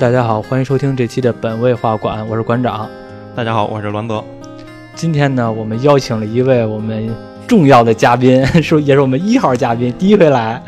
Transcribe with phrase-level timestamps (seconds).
[0.00, 2.88] 大家好，欢迎收听这期的本位画馆，我是馆长。
[3.36, 4.24] 大家好，我是栾德。
[4.94, 7.14] 今天呢，我们邀请了一位我们
[7.46, 10.62] 重要的嘉宾， 是也是我们一号嘉宾，第一回来，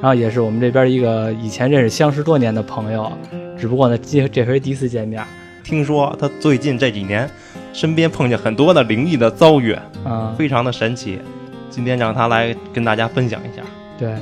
[0.00, 3.12] 然后也是我们这边一个以前认识相识多年的朋友，
[3.58, 5.22] 只不过呢，这这回第一次见面。
[5.62, 7.28] 听说他最近这几年
[7.74, 11.20] 身边碰见很多的灵异的遭遇，啊，非常的神奇。
[11.68, 13.62] 今天让他来跟大家分享一下。
[13.98, 14.14] 对，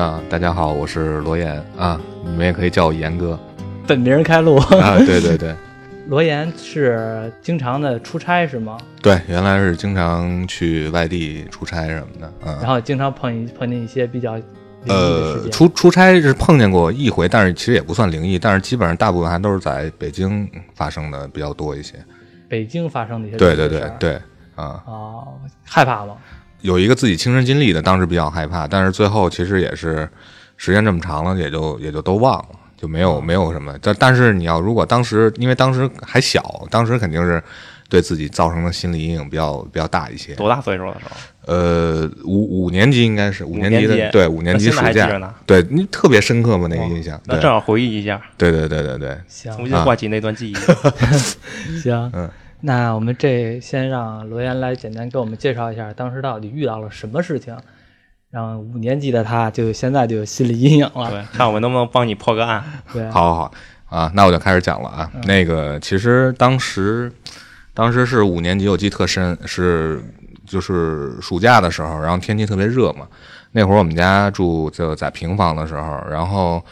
[0.00, 3.38] 啊，大家好，我是罗岩啊，你们也可以叫我岩哥。
[3.88, 4.56] 本名开路。
[4.56, 5.54] 啊，对对对，
[6.06, 8.78] 罗岩是经常的出差是吗？
[9.02, 14.38] 对，原来是经常去外地出差什么的，嗯，然后经常碰一碰见一些比较
[14.86, 21.94] 呃，出出差是碰见过一回，但是其实也不算灵异，但是基本上大部分还都是在北京发生的比较多一些。
[22.48, 24.14] 北京发生的一些对对对对
[24.54, 24.82] 啊。
[24.86, 26.14] 哦，害怕吗？
[26.62, 30.08] 有一个自己亲身经历的，当时比较害怕，但是最后其实也是
[30.56, 32.48] 时间这么长了，也就也就都忘了，
[32.80, 33.76] 就没有没有什么。
[33.82, 37.42] 但但是你要如果当时因为当时还小，当时肯定是
[37.90, 40.34] 对自己造成的心理阴影比较比较大一些。
[40.34, 41.10] 多大岁数的时候？
[41.52, 46.68] 呃，五五年级应该是五年级的，对五年级暑假，对你特别深刻嘛？
[46.70, 47.18] 那个印象？
[47.24, 48.20] 那正好回忆一下。
[48.36, 49.18] 对对对对对，
[49.54, 50.54] 重新唤起那段记忆。
[51.80, 52.30] 行，嗯。
[52.60, 57.56] 那我们这先让罗岩来简单给我们介绍一下，当时到底遇到了什么事情，
[58.30, 61.10] 让五年级的他就现在就有心理阴影了。
[61.10, 62.62] 对，看我们能不能帮你破个案。
[62.92, 63.52] 对，好，好，
[63.84, 65.10] 好啊，那我就开始讲了啊。
[65.24, 67.12] 那个其实当时，
[67.74, 70.02] 当时是五年级，我记特深，是
[70.46, 73.06] 就是暑假的时候，然后天气特别热嘛。
[73.52, 76.62] 那会儿我们家住就在平房的时候，然后。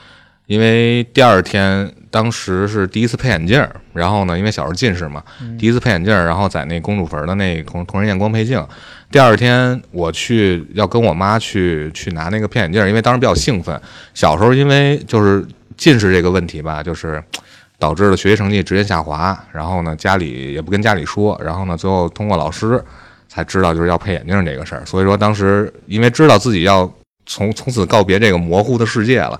[0.47, 5.23] 因为第二天，当时是第一次配眼镜然后呢，因为小时候近视嘛，
[5.59, 8.65] 第一次配眼镜然后在那公主坟的那同同仁验光配镜。
[9.11, 13.81] 第二天我去要跟我妈去去拿那个配眼镜因为当时比较兴奋。
[14.15, 15.47] 小时候因为就是
[15.77, 17.22] 近视这个问题吧，就是
[17.78, 19.38] 导致了学习成绩直接下滑。
[19.53, 22.83] 然后呢，家里也不跟家里说，然后呢，最后通过老师
[23.28, 24.83] 才知道就是要配眼镜这个事儿。
[24.87, 26.91] 所以说当时因为知道自己要。
[27.26, 29.38] 从从此告别这个模糊的世界了，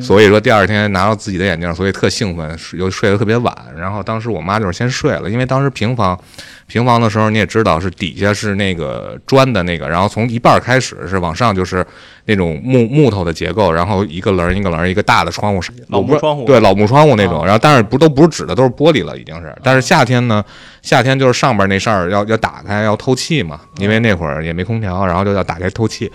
[0.00, 3.56] 所以说第二天拿到自己的眼镜，所以特兴奋，又睡得特别晚。
[3.76, 6.18] 然后当时我妈就是先睡了，因为当时平房，
[6.66, 11.84] 平房的时候你也知道是底下是那个砖的那个，然后从一半开始是往上就是
[12.24, 17.44] 那种木木头的结构，然后一个棱一个棱一个大的窗户，老木窗户，对老木窗户那种。
[17.44, 19.54] 然后但是不都不是纸的，都是玻璃了已经是。
[19.62, 20.44] 但是夏天呢，
[20.82, 26.10] 夏天就是上边那扇儿要要打开要透气嘛，因为那会儿也没空调，然后就要打开透气。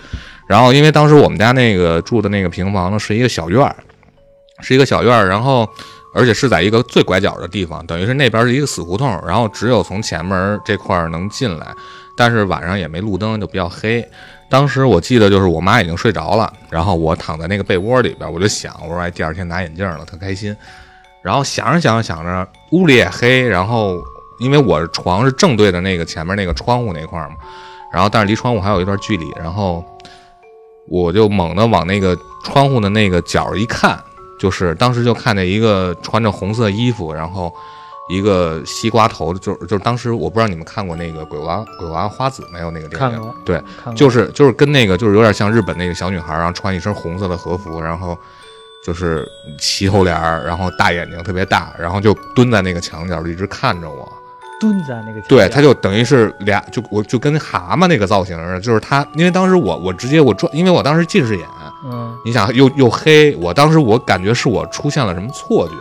[0.48, 3.76] 然后，因为当时我们家那个住的那个平房呢，是一个小院儿，
[4.60, 5.68] 是一个小院儿，然后
[6.14, 11.66] 而且是在一个最拐角的地方，等于是那边是一个死胡同，然后只有从前门这块儿能进来，
[12.18, 14.06] 但是晚上也没路灯，就比较黑。
[14.50, 20.54] 当时我记得就是我妈已经睡着了，然后我躺在那个被窝里边，我就想，我说哎，第二天拿眼镜了，特开心。
[21.22, 24.02] 然后想着想着想着，屋里也黑，然后
[24.40, 27.36] 因为我床是正对着那个前面那个窗户那块儿嘛，
[27.92, 29.84] 然后但是离窗户还有一段距离，然后。
[30.90, 34.02] 我就猛地往那个窗户的那个角一看，
[34.40, 37.54] 就是当时就看见一个穿着红色衣服，然后
[38.08, 43.34] 一个西瓜头，就是就是当时我不知道你们看过那个鬼娃鬼娃花子没有那个电影？
[43.44, 43.62] 对，
[43.94, 48.16] 就是就是跟那个就是有点像日本那个小女孩，然后穿一身红色的和服，然后
[48.84, 49.26] 就是
[49.58, 54.10] 齐头帘儿，然后大眼睛特别大，然后就蹲在那个墙角一直看着我。
[54.60, 61.46] 蹲在那个对，他就等于是俩，就我就跟蛤蟆那个造型似的，就是他，因为当时我我直接我转，因为我当时近视眼，
[61.84, 65.74] 嗯，你想又又黑，我当时我感觉是我出现了什么错觉，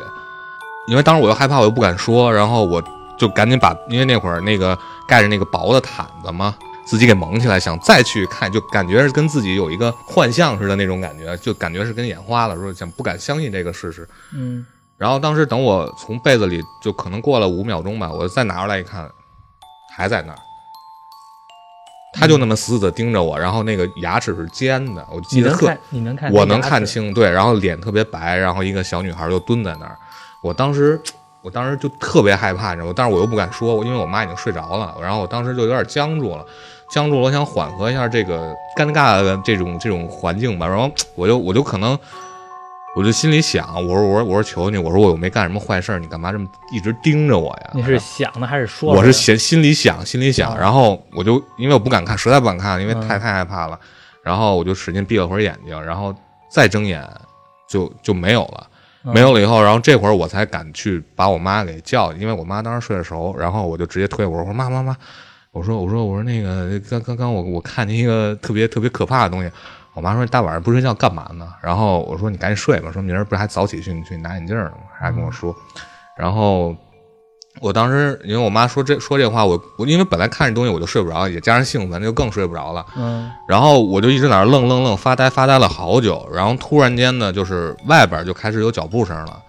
[0.88, 2.82] 因为当时我又害怕，我又不敢说，然后我
[3.18, 4.78] 就赶紧把，因为那会儿那个
[5.08, 6.56] 盖着那个薄的毯子嘛，
[6.86, 14.66] 自己给蒙起来，想再去看，就感觉是跟自己有一个幻象似的那种感觉，就感觉是跟眼花了，说想不敢相信这个事实，嗯。
[14.98, 19.08] 然后当时等我从被子里就可能过了五秒钟吧，我再拿出来一看，
[19.96, 20.38] 还在那儿。
[22.14, 29.96] 他就那么死死的盯着我，然后那个牙齿是尖的，我记得特，你能看，我能看清，对，然后脸特别白，然后一个小女孩就蹲在那儿。
[30.44, 31.02] 我当时，
[31.42, 32.94] 我当时就特别害怕，你知道吗？
[32.96, 34.96] 但是我又不敢说，因为我妈已经睡着了。
[35.02, 36.46] 然后我当时就有点僵住了，
[36.90, 40.68] 僵住了，我想缓和一下这个尴尬的这种这种环境吧。
[40.68, 41.98] 然后我就我就可能。
[42.96, 47.70] 我就心里想，我说我说我说求你，我说我又没干什么坏事，你干嘛这么一直盯着我呀？
[47.74, 48.92] 你是想的还是说？
[48.92, 53.80] 我是心心里想，心里想，然后我就因为我不敢看，实在不敢看，因为太太害怕了。
[54.24, 56.12] 然后我就使劲闭了会儿眼睛，然后
[56.50, 57.08] 再睁眼
[57.70, 58.66] 就就没有了，
[59.14, 64.96] 没有了以后，然后这会儿我才敢去把我妈给叫，因为我妈当时睡得熟，然后我就直接推我说我说妈妈妈，
[65.52, 69.52] 我说我说我说那个刚刚刚我我看见一个特别特别可怕的东西。
[69.94, 74.78] 我妈说：“大晚上不睡觉干嘛呢？”然后我说：“你赶紧睡吧。”说明儿不是还早起去去拿眼镜呢吗？
[74.96, 75.56] 还跟我说，
[76.16, 76.76] 然后
[77.60, 82.86] 我当时因为我妈说这说这话，我我因为本来看这东西我就睡不着，也加上兴奋，就更睡不着了。
[82.96, 89.40] 嗯然后我就一直在那儿愣愣愣发呆发呆了好久，然后突然间呢，就是外边就开始有脚步声了，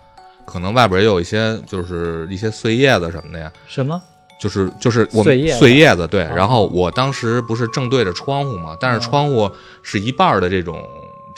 [0.44, 4.00] 可能外边也有一些就是一些碎叶子什么的呀，什么？
[4.40, 6.25] 就是就是我们碎叶子碎叶子对。
[6.26, 9.50] 哦然后我当时不是正对着窗户嘛，但是嗯窗户
[9.82, 10.81] 是一半的这种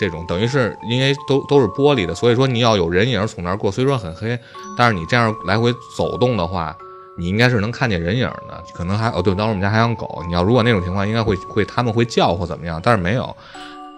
[0.01, 4.39] 这种，等于是因为都都是玻璃的，所以说你要有人影从那儿过，虽说很黑，
[4.77, 6.75] 但是你这样来回走动的话。
[7.17, 13.37] 你应该是能看见人影的，可能还哦对，当时我们家还养狗，你要如果那种情况，应该会会他们会叫或怎么样，但是没有，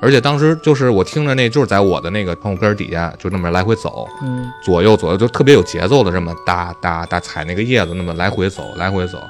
[0.00, 9.22] 而且当时就是我听着那就是在我的那个窗户根儿底下就那么来回走，嗯左右左右就特别有节奏的这么哒哒哒踩那个叶子，那么来回走来回走。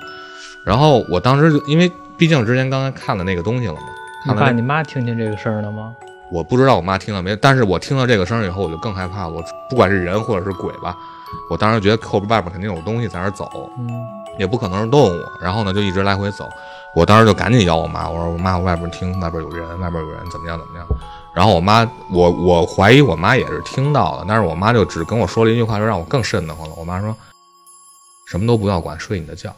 [0.64, 3.80] 然后我当时就因为毕竟之前刚才看了那个东西了嘛，
[4.24, 5.94] 你爸看了那你妈听见这个事儿了吗？
[6.32, 9.28] 我不知道我妈听到没，但是我听到这个声儿以后，我就更害怕了。
[9.28, 10.96] 我不管是人或者是鬼吧，
[11.50, 13.48] 我当时觉得后边外边肯定有东西在那儿走，
[13.78, 13.88] 嗯
[14.38, 15.22] 也不可能是动物。
[15.42, 16.48] 然后呢，就一直来回走。
[16.94, 20.86] 我当时就赶紧摇我妈，我说我妈，我外边听外边有人，外边有人，怎么样怎么样。
[21.34, 26.74] 然后我妈，我我怀疑我妈也是听到了，但是我妈就只跟我说了一句话，就让我更瘆得慌了。
[26.78, 27.14] 我妈说，
[28.26, 29.54] 什么都不要管，睡你的觉。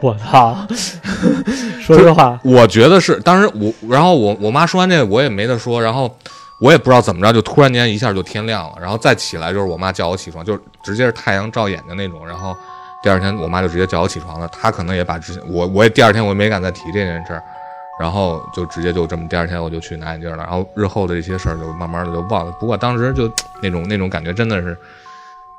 [0.00, 0.66] 我操！
[1.80, 6.14] 说实话，我觉得是，当时我，然后我我妈说完这，我也没得说，然后
[6.60, 12.54] 我也不知道怎么着，就突然间一下就天亮了，然后再起来就是我妈叫我起床，就直接是太阳照眼睛那种，然后
[13.02, 17.42] 第二天我妈就直接叫我起床了，她可能也把之前我我也第二天我也没敢再提这件事儿，
[17.98, 23.30] 然后就直接就这么第二天我就去拿眼镜了，然后日后的这些事儿就慢慢的就忘了，不过当时就
[23.62, 24.76] 那种那种感觉真的是。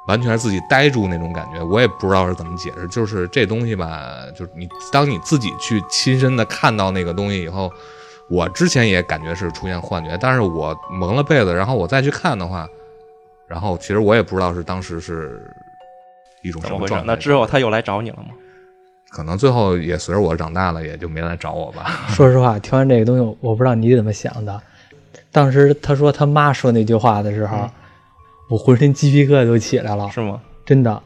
[0.07, 2.87] 完全是自己呆住那种感觉，我也不知道是怎么解释。
[2.87, 7.71] 就是这东西吧，就是你当你自己去亲身的看到那个东西以后，
[8.29, 12.67] 我之前也感觉是出现幻觉，但是我蒙了被子，然后我再去看的话，
[13.47, 15.51] 然后其实我也不知道是当时是
[16.41, 17.01] 一种什么状？
[17.01, 17.05] 态。
[17.07, 18.29] 那之后他又来找你了吗？
[19.09, 22.05] 可能最后也随着我长大了，也就没来找我吧。
[22.13, 24.61] 说实话，听完这个东西，我不知道你怎么想的。
[25.31, 27.69] 当时他说他妈说那句话的时候，嗯
[28.49, 30.41] 我浑身鸡皮疙瘩都起来了，是吗？
[30.65, 31.01] 真的。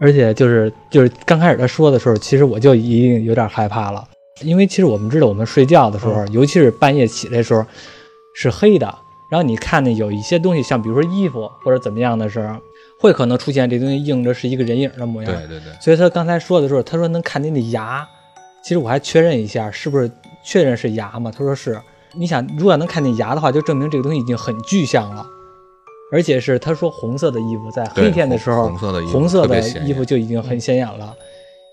[0.00, 4.06] 而且就是就是刚开始他说的时候，其实我就已经有点害怕了，
[4.42, 7.64] 因为其实我们知道，我们睡觉的时候，尤其是半夜起来的时候
[8.34, 8.86] 是黑的，
[9.30, 12.56] 然后你看见有一些东西，像比如说衣服或者怎么样的时候，
[13.00, 15.32] 会可能出现这东西映着是一个人影的模样。
[15.32, 18.06] 对对对，所以他刚才说的时候，他说能看见那牙，
[18.62, 20.08] 其实我还确认一下，是不是
[20.44, 21.30] 确认是牙嘛？
[21.30, 21.78] 他说是。
[22.14, 25.26] 你想，如果能看见牙的话，就证明这个东西已经很具象了，
[26.10, 31.14] 而且是他说红色的衣服，在黑天的时候，红红色的衣服红色的特别显眼衣服就已经很显眼了，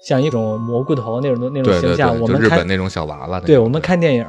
[0.01, 2.19] 像一种蘑菇头那种那种形象。
[2.19, 3.39] 我们日本，那种小娃娃。
[3.39, 4.25] 对我们看电影，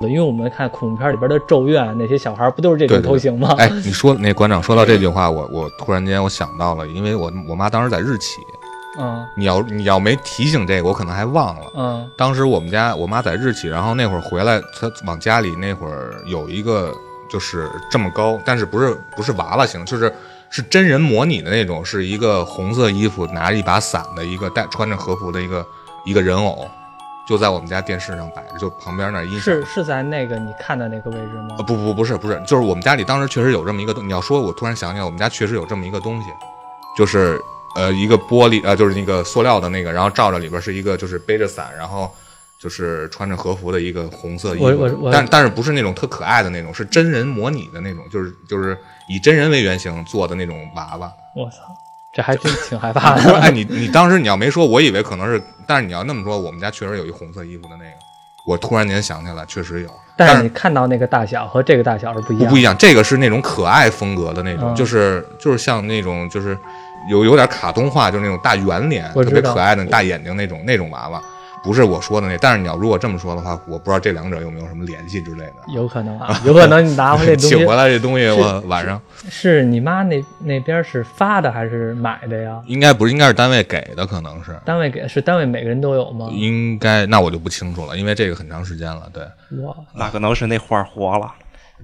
[0.00, 3.54] 因为我们看恐怖片里边的咒怨，那些小孩不都是这种头型吗？
[3.58, 8.40] 哎，你说那馆长说到这句话，我我突然间我想到了，因为我我妈当时在日企，
[8.98, 11.72] 嗯你要你要没提醒这个，我可能还忘了。
[11.76, 16.92] 嗯当时我们家我妈在日企，然后那会儿回来，她往家里那会儿有一个
[17.28, 20.12] 就是这么高，但是不是不是娃娃型，就是
[20.50, 25.66] 是真人模拟的那种，是一个红色衣服拿着一把伞的一个带穿着和服的一个
[26.04, 26.68] 一个人偶，
[27.26, 29.40] 就在我们家电视上摆着，就旁边那儿音响。
[29.40, 31.62] 是是在那个你看的那个位置吗啊，？
[31.62, 36.28] 不不不是不是，就是我们家里当时确实有这么一个东，你要说，我突然想起来，我们家确实有这么一个东西，
[36.96, 37.40] 就是
[37.74, 42.14] 呃一个玻璃呃就是那个塑料的那个，然后照着里边是一个就是背着伞，然后
[42.64, 48.74] 就是穿着和服的一个红色衣服，我我我但但是不是那种特可爱的那种，是真人模拟的那种，就是就是
[49.06, 51.12] 以真人为原型做的那种娃娃。
[51.36, 51.58] 我操，
[52.14, 57.90] 这还真挺害怕你说 哎，你你当时你要没说，我以为可能是，但是你要那么说，我们家确实有一红色衣服的那个，
[58.46, 62.46] 我突然间想起来，确实有，但是你看到那个大小和这个大小是不一样。
[62.46, 66.56] 不不一样，这个是那种可爱风格的那种，嗯就是就是像那种就是
[67.10, 71.22] 有有点卡通化，就是那种大圆脸，特别可爱的大眼睛那种那种娃娃，
[71.64, 72.36] 不是我说的那。
[72.38, 75.54] 但是你要如果这么说的话，我不知道这两者有没有什么联系之类的。
[75.72, 82.62] 有可能啊， 有可能你拿回来东西请回来这东西，我晚上是你妈那那边是发的还是买的呀？
[82.66, 84.54] 应该不是，应该是单位给的，可能是。
[84.64, 86.28] 单位给是单位每个人都有吗？
[86.30, 89.10] 应该那我就不清楚了，因为这个很长时间了。
[89.12, 89.22] 对，
[89.62, 91.32] 哇那可能是那画活了。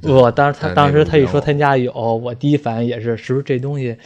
[0.03, 3.97] 我当时他当时他一说他家有，我第一反应也是，是不是这东西？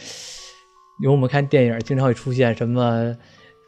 [1.01, 3.13] 因为我们看电影经常会出现什么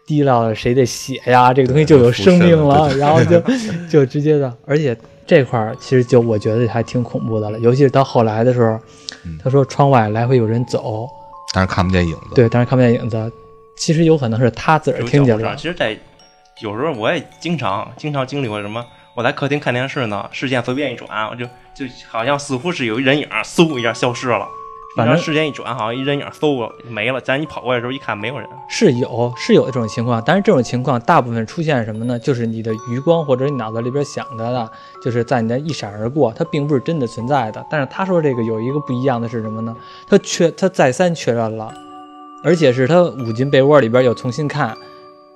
[0.08, 3.40] 滴到谁的血呀，这个东西就有生命了，然后就
[3.92, 4.98] 就直接的，而且
[5.28, 8.80] 这块儿其实就我觉得还挺恐怖的了，尤其是到后来的时候，
[9.26, 11.08] 嗯他说窗外来回有人走，
[11.54, 12.36] 但是看不见影子。
[12.36, 13.32] 对，但是看不见影子，
[13.76, 15.54] 其实有可能是他自个儿听见了。
[15.58, 15.98] 其实，在
[16.62, 21.46] 有时候我也经常经常经历过什么，我在客厅看电视呢，视线随便一转，我就
[21.76, 24.48] 就好像似乎是有一人影，嗖一下消失了。
[24.98, 27.22] 反正时间一转，好像一人影嗖过没了。
[27.22, 28.50] 咱一跑过来的时候一看，没有人。
[28.68, 32.18] 是有是有这种情况，但是这种情况大部分出现什么呢？
[32.18, 34.70] 就是你的余光或者你脑子里边想着的，
[35.01, 37.63] 就是在你的一闪而过，它并不是真的存在的。
[37.70, 39.75] 但是他说这个有一个不一样的是什么呢？
[40.10, 41.72] 他确他再三确认了，
[42.44, 44.75] 而且是他捂进被窝里边又重新看，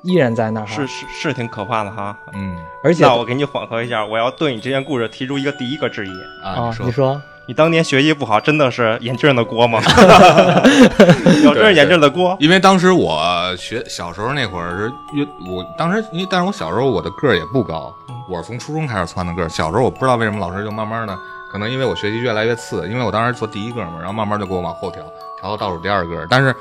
[0.01, 0.67] 依然在那儿。
[0.67, 2.17] 是是是挺可怕的哈。
[2.33, 6.11] 嗯而且那我给你缓和一下，我要对你这件故事提出一个第一个质疑：
[6.43, 9.81] 啊，你说你当年学习不好，真的是眼镜的锅吗？
[11.43, 12.37] 有这是眼镜的锅？
[12.39, 13.21] 因为当时我
[13.57, 17.93] 学小时候那会儿是越我当时因为但是我小时候我的个儿也不高，
[18.29, 19.49] 我是从初中开始窜的个儿。
[19.49, 21.17] 小时候我不知道为什么老师就慢慢的，
[21.51, 25.03] 可能因为我学习越来越次，因为我当时做第一个嘛，然后慢慢就给我往后调，
[25.41, 26.25] 调到倒数第二个。
[26.29, 26.55] 但是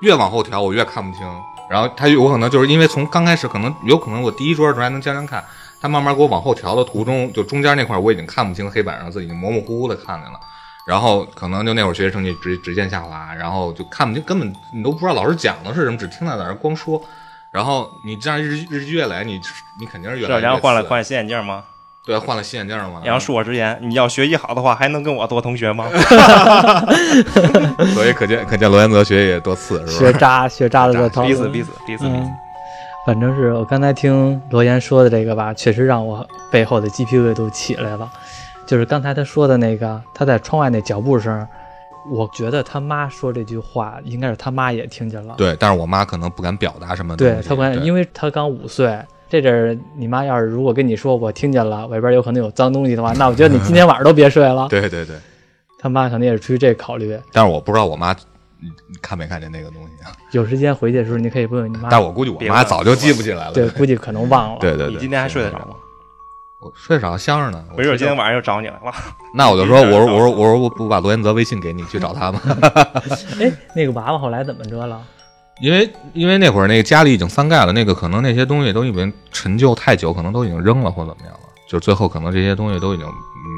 [0.00, 1.26] 越往后调我越看不清，
[1.68, 5.42] 然后他有可能就是因为从刚开始可能有可能我第一桌的时候还能将将看，
[5.86, 10.38] 他慢慢给我往后调的途中，就中间那块儿我已经看不清黑板上字，已经模模糊糊的看见了。
[10.84, 17.00] 然后可能就那会儿学习成绩直直线下滑，然后就看不清，根本你都不知道老师讲的是什么，只听他在那光说。
[17.52, 19.40] 然后你这样日日积月累，你
[19.80, 21.64] 你肯定是越，来越然后换了次换新眼镜吗？
[22.04, 23.00] 对换了新眼镜嘛。
[23.04, 25.88] 然后恕我直言，你要学习好的话，还能跟我做同学吗？
[27.94, 30.12] 所以可见可见罗元泽学习也多次是吧学？
[30.12, 32.32] 渣学渣的这套逼死逼死逼死逼死嗯！，
[33.06, 38.10] 反正是我刚才听罗岩说的这个吧，确实让我背后的鸡皮疙瘩都起来了。
[38.66, 41.46] 就是刚才他说的那个，他在窗外那脚步声，
[42.10, 45.36] 我觉得他妈说这句话，应该是他妈也听见了。
[45.38, 47.16] 对，但是我妈可能不敢表达什么。
[47.16, 48.98] 对他不敢，因为为他刚五岁。
[49.28, 54.66] 这阵儿你妈要是如果跟你说我听见了外边有可能有脏东西的话， 那我觉得你今天晚上都别睡了。
[54.68, 55.14] 对对对，
[55.78, 57.16] 他妈可能也是出于这考虑。
[57.32, 58.12] 但是我不知道我妈
[58.62, 58.70] 嗯
[59.02, 60.12] 看没看见那个东西啊。
[60.32, 61.88] 有时间回去的时候，你可以问问你妈。
[61.90, 63.52] 但我估计我妈早就记不起来了。
[63.52, 64.58] 对，估计可能忘了。
[64.60, 64.94] 对对对。
[64.94, 65.74] 你今天还睡得着吗？
[66.58, 67.64] 我睡得着，香着呢。
[67.72, 68.92] 我没准今天晚上又找你来了。
[69.34, 72.40] 那我就说，我说我说我说我不把罗元泽微信给你去找他吗？
[73.40, 75.02] 哎，那个娃娃后来怎么着了？
[75.62, 83.06] 因为因为那会儿那个家里已经翻盖了，那个可能那些东西都已经陈旧太久，可能都已经扔了或怎么样了，就最后可能这些东西都已经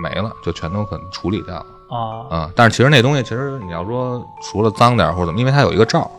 [0.03, 6.11] 没了，就全都可能处理掉了啊，啊、但是其实那东西其实你要说除了脏点儿或者怎么，因为它有一个罩儿，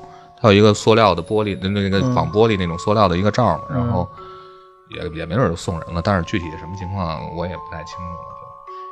[0.41, 4.07] 它有一个塑料的玻璃那那个嗯仿玻璃那种塑料的一个罩儿嘛，嗯然后
[4.89, 8.35] 也也没准儿就送人了，但是具体什么情况我也不太清楚了。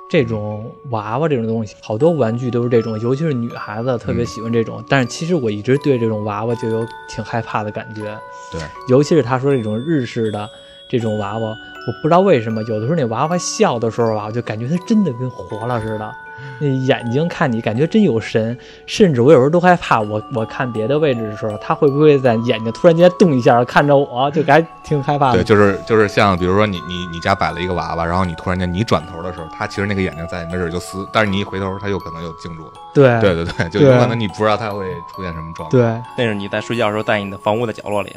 [0.09, 4.81] 这种娃娃这种东西，好多玩具都是这种，尤其是女孩子特别嗯喜欢这种。
[4.87, 8.17] 但是其实我一直对这种娃娃就有挺害怕的感觉，
[8.51, 10.49] 对，尤其是他说这种日式的
[10.89, 16.15] 这种娃娃，我不知道为什么，有的时候那娃娃笑的时候吧，我就感觉它真的跟活了似的，
[16.59, 25.37] 那眼睛看你感觉真有神，甚至我有时候都害怕，我我看别的位置的时候，他会不会在眼睛突然间动一下看着我，就还挺害怕的。
[25.37, 32.71] 对，就是就是像比如说你你你家摆了一个娃娃，然后你突然间你转头的时候，他其实那个眼睛在没准儿就撕，但是你一回头，他又可能又静住了。
[32.93, 35.69] 对对对对，就有可能你不知道他会出现什么状况。
[35.69, 38.11] 对那是你在睡觉的时候在你的房屋的角落里，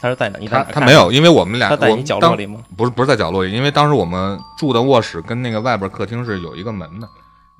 [0.00, 0.38] 他是在哪？
[0.38, 2.60] 你看他他没有，因为我们俩他在你我们角落里吗？
[2.76, 7.08] 不是不是在角落里，因为当时我们住的卧室跟那个外边客厅是有一个门的，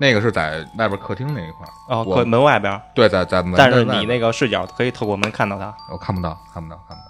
[0.02, 1.71] 那个是在外边客厅那一块儿。
[1.88, 7.09] 哦，门外边，对，在在门但是你那个视角可以透过门看到它，我看不到，看不到，看不到。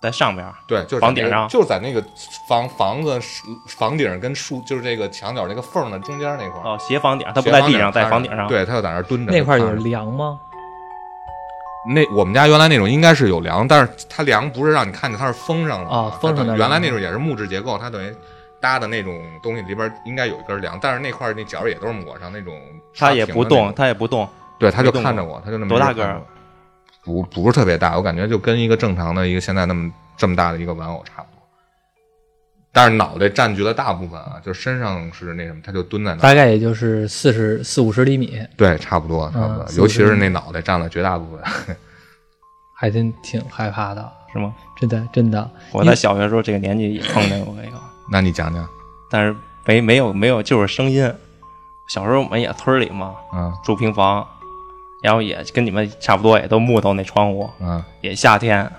[0.00, 0.46] 在上边。
[0.68, 2.00] 对，就是在那个房顶上就是在那个
[2.48, 3.20] 房房子
[3.66, 6.62] 房顶跟树，就是这个墙角那个缝的中间那块儿。
[6.64, 9.32] 哦，斜房顶，它不在地上，在房顶上。，对，它就在那儿蹲着。
[9.32, 10.38] 那块儿有梁吗？
[11.92, 18.14] 那我们家原来那种应该是有梁，但是它梁不是让你看见它是封上了哦封上的它原来那种也是木质结构，它等于
[18.60, 22.60] 搭的那种东西里边应该有一根梁，但是那块那角也都是抹上那种
[22.96, 24.28] 它也不动，它也不动。
[24.58, 26.20] 对，他就看着我，他就那么多大个？
[27.04, 31.42] 不不是特别大，我感觉就跟一个正常的一个现在那么这么大的一个玩偶差不多。
[32.72, 36.22] 但是脑袋占据了大部分啊，就身上是那什么，他就蹲在那儿。
[36.22, 39.64] 大概也就是四十四五十厘米，对，差不多，差不多。
[39.64, 41.40] 嗯尤其是那脑袋占了绝大部分。
[42.76, 44.54] 还真挺害怕的，是吗？
[44.78, 45.50] 真的真的。
[45.72, 48.66] 我在小学时候这个年纪也碰见过一个，那你讲讲，
[49.10, 51.12] 但是没没有没有，就是声音。
[51.88, 54.26] 小时候我们也村里嘛，嗯住平房，
[55.02, 58.70] 然后也跟你们差不多，也都木头那窗户，嗯，也夏天，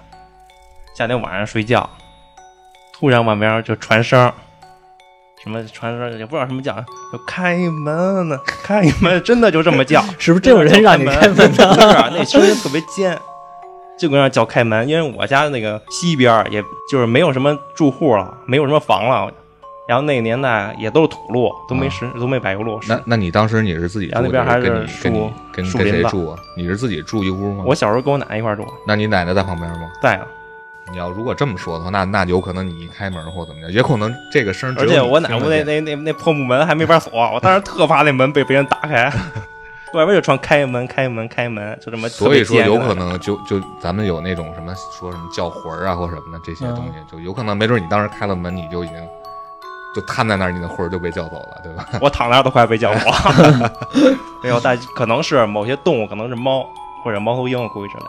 [0.96, 1.90] 夏天晚上睡觉，
[2.94, 4.32] 突然外面就传声，
[5.44, 6.76] 什么传声也不知道什么叫，
[7.12, 11.62] 就开门呢，开门，真的就这么叫， 是不是这种人让你开门不是？
[11.64, 13.20] 啊，那声音特别尖，
[14.00, 14.88] 就跟那叫开门。
[14.88, 19.32] 因为我家那个西边儿，也就是没有什么住户了，没有什么房了。
[19.88, 22.80] 然后那个年代也都是土路，都没石，都没柏油路。
[22.88, 24.70] 那那你当时你是自己住，然后那边还是
[25.02, 26.38] 跟你跟你树跟谁住啊？
[26.56, 27.64] 你是自己住一屋吗？
[27.66, 29.90] 我小时候跟我奶奶一块住，那你奶奶在旁边吗？
[30.00, 30.28] 在啊，
[30.92, 39.12] 你要如果这么说的话，那那有可能你一开门或怎么样，也可能这个声而且我奶屋听得见那那那那破木门还没法锁，我当时特怕那门被别人打开，
[39.94, 48.98] 外边就传开门开门开门，就这么所以说有可能就就咱们有那种什么说什么叫魂儿啊或什么的这些东西，就有可能没准你当时开了门，你就已经
[49.96, 51.88] 就瘫在那儿，你的魂儿就被叫走了，对吧？
[52.02, 53.70] 我躺那儿都快被叫活。
[54.44, 56.64] 没有，但可能是某些动物，可能是猫
[57.04, 58.06] 或者猫头鹰，估计之类。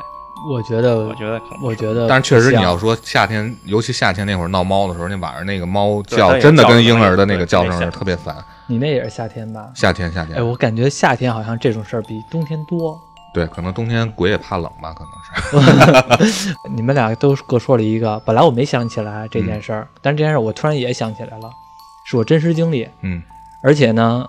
[0.49, 8.35] 我觉得我觉得可能我觉得，但是确实你要说夏天，尤其夏天那会儿闹猫的时候，那晚上那个猫叫真的跟婴儿的那个叫声是特别烦。
[8.71, 9.69] 你那也是夏天吧？
[9.75, 12.97] 夏天夏天哎，，我感觉夏天好像这种事儿比冬天多。
[13.35, 16.55] 对，可能冬天鬼也怕冷吧，可能是。
[16.75, 21.51] 你们俩都各说了一个，本来我没想起来这件事儿，但是这件事儿我突然也想起来了，
[22.07, 23.21] 是我真实经历，嗯
[23.63, 24.25] 而且呢，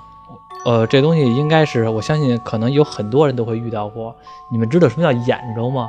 [0.66, 4.16] 呃，这东西应该是我相信可能有很多人都会遇到过。
[4.52, 5.88] 你们知道什么叫眼周吗？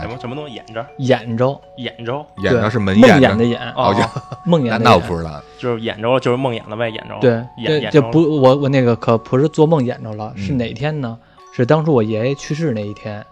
[0.00, 0.86] 什么什么东西眼着？
[0.98, 3.94] 眼周，眼着，对眼着是门梦魇的，魇的眼，哦，
[4.44, 5.42] 梦魇的 那那我眼不知道。
[5.58, 10.58] 就是眼着就是梦魇了呗，眼着对，眼眼着不我我那个可不是做梦眼着了，是嗯。
[10.58, 11.18] 哪天呢？
[11.54, 13.24] 是当初我爷爷去世那一天。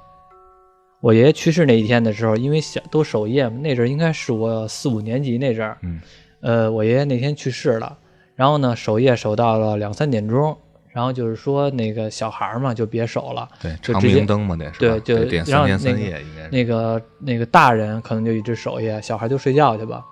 [1.01, 6.01] 我爷爷去世那一天的时候，因为小都守夜嘛，那阵儿应该是我四五年级那阵儿，嗯。
[6.41, 7.97] 呃，我爷爷那天去世了，
[8.35, 10.57] 然后呢守夜守到了两三点钟，
[10.97, 16.49] 然后就是说那个小孩嘛就别守了，对，长就直接明灯嘛，得是吧对就点然后三天三那个夜应该是。
[16.51, 20.03] 那个那个大人可能就一直守夜，小孩就睡觉去吧，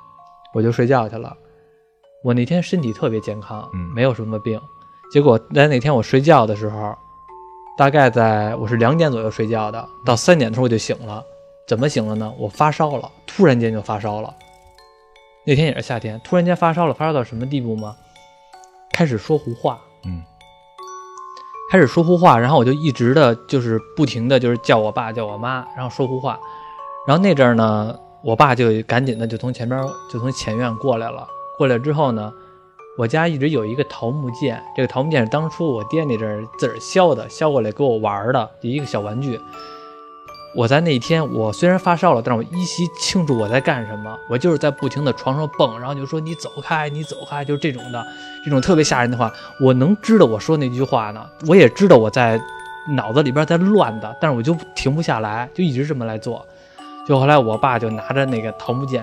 [0.52, 1.34] 我就睡觉去了。
[2.22, 4.60] 我那天身体特别健康，嗯没有什么病。
[5.10, 6.94] 结果在那天我睡觉的时候，
[7.78, 11.24] 大概在我是两点左右睡觉的，到三点的时候我就醒了。
[11.66, 12.30] 怎么醒了呢？
[12.38, 14.34] 我发烧了，突然间就发烧了。
[15.46, 17.96] 那天也是夏天，突然间发烧了，发烧到什么地步吗？
[18.92, 19.93] 开始说胡话，嗯，
[21.74, 26.38] 开始说胡话，然后我就一直的就是不停的就是叫我爸叫我妈，然后说胡话，
[27.04, 31.26] 然后那阵儿呢，我爸就赶紧的就从前边就从前院过来了，
[31.58, 32.32] 过来之后呢，
[32.96, 39.40] 我家一直有一个桃木剑，这个桃木剑是当初我爹那阵儿自个儿削的，削过来给我玩的一个小玩具。
[40.54, 44.16] 我在那一天，我虽然发烧了，但是我依稀清楚我在干什么。
[44.28, 48.06] 我就是在不停的床上蹦，然后就说你走开，你走开，就是这种的，
[48.44, 49.32] 这种特别吓人的话。
[49.60, 52.40] 我能知道我说那句话呢，我也知道我在
[52.96, 56.46] 脑子里边在乱的，但是我就停不下来，就一直这么来做。
[57.06, 59.02] 就后来我爸就拿着那个桃木剑，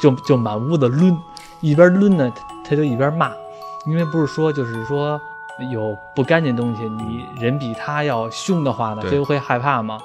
[0.00, 1.16] 就 就就满屋子抡，
[1.62, 2.30] 一边抡呢，
[2.62, 3.32] 他就一边骂，
[3.86, 5.18] 因为不是说就是说
[5.72, 9.98] 有不干净东西，你人比他要凶的话呢，他就会害怕嘛。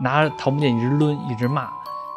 [0.00, 1.68] 拿着桃木剑一直抡，一直骂，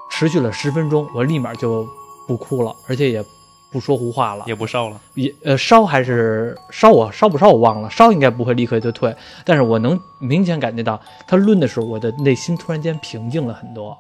[0.09, 1.87] 持续了十分钟，我立马就
[2.27, 3.23] 不哭了，而且也
[3.71, 4.99] 不说胡话了，也不烧了。
[5.15, 9.15] 也呃烧还是烧我烧不烧我忘了，烧应该不会立刻就退，
[9.45, 13.97] 但是我能明显感觉到他抡的时候，我的内心突然间平静了很多，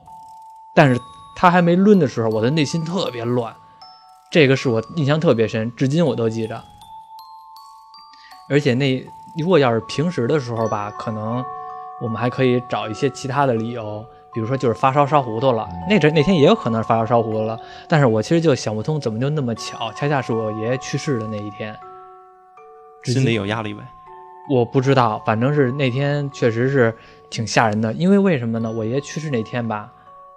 [0.75, 0.99] 但是
[1.35, 3.55] 他还没抡的时候，我的内心特别乱，
[4.29, 6.61] 这个是我印象特别深，至今我都记着。
[8.49, 9.01] 而且那
[9.37, 11.41] 如果要是平时的时候吧，可能
[12.01, 21.77] 我们还可以找一些其他的理由，比如说就是发烧烧糊涂了，那阵那天也有可能是发烧烧糊涂了，但是我其实就想不通，怎么就那么巧，恰恰是我爷爷去世的那一天。
[23.03, 23.81] 心里有压力呗。
[24.49, 26.93] 我不知道，反正是那天确实是
[27.29, 27.93] 挺吓人的。
[27.93, 28.71] 因为为什么呢？
[28.71, 29.91] 我爷爷去世那天吧，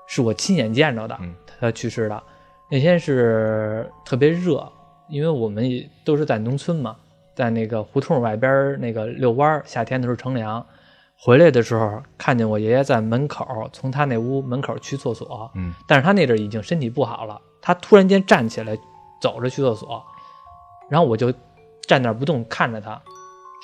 [0.07, 2.23] 是我亲眼见着的，嗯他去世的
[2.71, 4.71] 那天是特别热，
[5.09, 6.95] 因为我们也都是在农村嘛，
[7.35, 10.65] 在那个胡同外边那个遛弯儿，夏天的时候乘凉。
[11.17, 18.77] 回来的时候，看见我爷爷在门口，从他那屋门口去厕所，嗯，但是他那阵儿已经身体不好了，他突然间站起来，
[19.23, 20.05] 走着去厕所，
[20.91, 21.33] 然后我就
[21.87, 23.01] 站那儿不动看着他，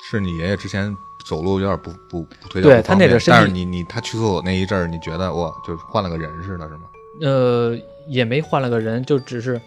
[0.09, 0.91] 是你爷爷之前
[1.29, 6.83] 走路有点不不不腿脚对他那阵身体但是你你他去厕所那一阵儿，你觉得哇，就换了个人似的，是吗？
[7.21, 9.61] 呃，也没换了个人，就只是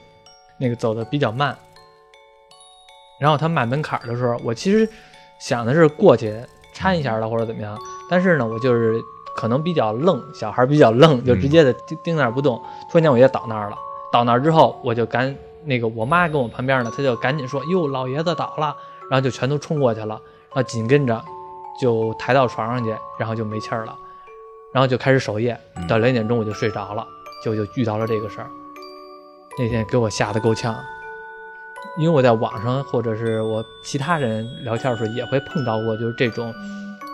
[0.59, 1.57] 那个走的比较慢。
[3.21, 4.89] 然后他迈门槛儿的时候，我其实
[5.39, 6.45] 想的是过去
[6.75, 7.79] 搀一下了或者怎么样，
[8.11, 9.01] 但是呢，我就是
[9.37, 12.61] 可能比较愣，小孩儿比较愣，就直接的盯盯那儿不动。
[12.91, 13.77] 突然间我就倒那儿了，
[14.13, 15.35] 倒那儿之后，我就赶
[15.65, 18.77] 那个我妈跟我旁边呢，她就赶紧说：“哟，老爷子倒了。”
[19.11, 21.23] 然后就全都冲过去了，然后紧跟着
[21.81, 23.95] 就抬到床上去，然后就没气儿了，
[24.73, 27.07] 然后就开始守夜，到两点钟我就睡着了。
[27.45, 28.49] 就就遇到了这个事儿，
[29.59, 30.75] 那天给我吓得够呛，
[31.99, 36.53] 因为我在网上或者是我其他人聊天的时候也会碰到过，就是这种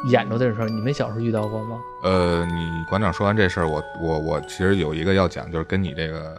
[0.09, 1.77] 演着的时候，你们小时候遇到过吗？
[2.03, 6.35] 呃，你馆长说完这事儿，我我我其实有一个要讲，就是跟你这个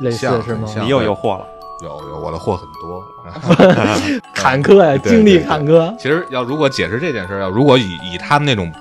[0.00, 1.46] 类似像是吗你又有货了，
[1.82, 3.02] 有有我的货很多。
[4.34, 8.72] 坎坷呀，对经历坎坷，其实要如果解释这件事儿，要如果以以他们那种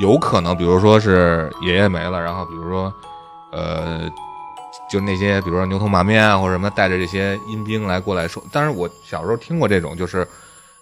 [0.00, 2.92] 有可能，比如说是爷爷没了，然后比如说
[3.52, 4.02] 呃
[4.88, 8.42] 就那些比如说牛头马面啊或者什么，带着这些阴兵来过来收。
[8.52, 10.26] 但是我小时候听过这种，就是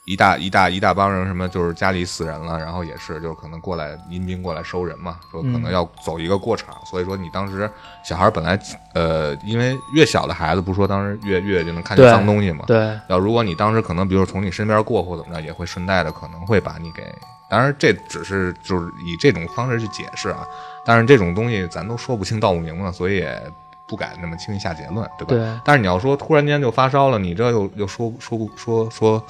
[0.05, 7.71] 一大一大一大帮人什么，就是家里死人了，然后也是就是可能过来阴兵过来收人嘛，说可能要走一个过场，所以说你当时
[8.05, 8.59] 小孩本来
[8.93, 17.03] 呃，因为越小的孩子不是说当时越越就能看见脏东西嘛，对，要如果你当时可能，比如从你身边过或怎么着，也会顺带的可能会把你给。
[17.49, 20.47] 当然，这只是就是以这种方式去解释啊。
[20.85, 23.53] 但是这种东西咱都说不清道不明了，所以也
[23.89, 25.27] 不敢那么轻易下结论，对吧？
[25.29, 29.25] 对但是你要说突然间就发烧了，你这又又说说说说，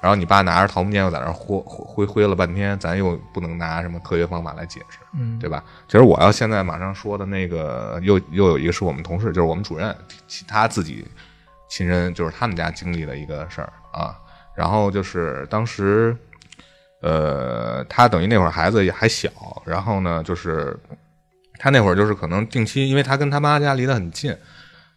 [0.00, 5.62] 然后你爸拿着桃木剑又在那儿挥挥挥了半天，咱又不能拿什么科学方法来解释，嗯，对吧？
[5.86, 9.94] 其实我要现在马上说的那个，又又有一个是我们同事，就是我们主任，
[10.26, 11.06] 其他自己
[11.68, 14.16] 亲身，就是他们家经历的一个事儿啊。
[14.54, 16.16] 然后就是当时，
[17.02, 19.30] 呃，他等于那会儿孩子也还小，
[19.64, 20.76] 然后呢，就是
[21.58, 24.34] 他那会儿就是可能定期，因为他跟他妈家离得很近，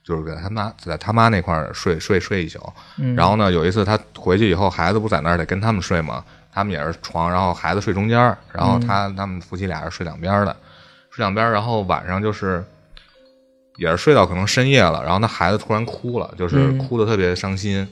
[0.03, 2.59] 就是给他妈在他妈那块儿睡睡睡一宿。
[2.97, 10.55] 嗯然后呢，有一次他回去以后，孩子不在那儿得跟他们睡嘛，他们也是床，然后孩子睡中间儿，然后他他们夫妻俩是睡两边儿的，
[11.09, 12.63] 睡两边儿，然后晚上就是
[13.77, 17.87] 也是睡到可能深夜了，然后那孩子突然哭了，就是嗯哭的特别伤心，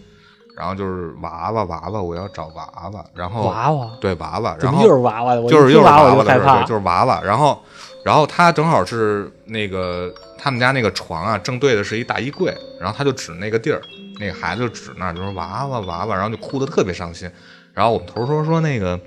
[0.55, 5.47] 然后就是娃娃娃娃，我要找娃娃，然后娃娃，对娃娃，然后么又是娃娃的？
[5.47, 7.21] 就是又是娃娃的事儿，我就害怕对，就是娃娃。
[7.23, 7.63] 然后，
[8.03, 13.81] 然后他正好是那个他们家那个床啊，正对的是一大衣柜，然后他就指那个地儿，
[14.19, 17.29] 那个孩子就指那儿，就说娃娃娃娃，然后就哭得特别伤心。
[17.73, 18.99] 然后我们头儿说说那个，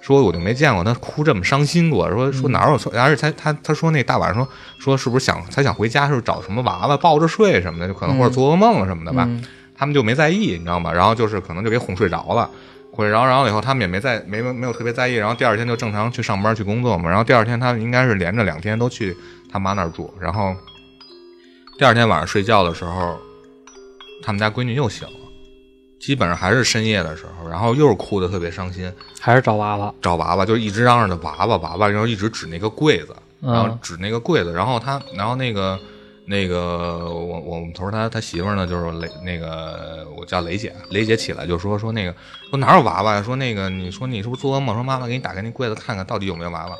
[0.00, 9.24] 说我就没见过他哭这么伤心过，说说哪有错，而且他他他说那大晚上说说是不是想他想回家，是不是找什么娃娃抱着睡什么的，就可能或者做噩梦了什么的吧。
[9.28, 9.42] 嗯
[9.80, 10.92] 他们就没在意，你知道吗？
[10.92, 12.50] 然后就是可能就给哄睡着了，
[13.00, 17.08] 哄睡着，然后以后他们也没在没没有特别在意，然后第二天就正常去上班去工作嘛。
[17.08, 19.16] 然后第二天他们应该是连着两天都去
[19.50, 20.54] 他妈那儿住，然后
[21.78, 23.18] 第二天晚上睡觉的时候，
[24.22, 25.14] 他们家闺女又醒了，
[25.98, 35.78] 基本上还是深夜的时候，然后又是哭的特别伤心，还是找娃娃，找娃娃，就一直嚷嚷着娃娃娃娃，然后一直指那个柜子，然后嗯指那个柜子，然后他，然后那个
[36.30, 42.14] 那个我我们头儿他他媳妇儿呢，就是雷那个我叫雷姐，雷姐起来就说说那个
[42.50, 43.22] 说哪有娃娃呀？
[43.22, 44.72] 说那个你说你是不是做噩梦？
[44.76, 46.76] 说妈妈给你打开那柜子看看到底有没有娃娃。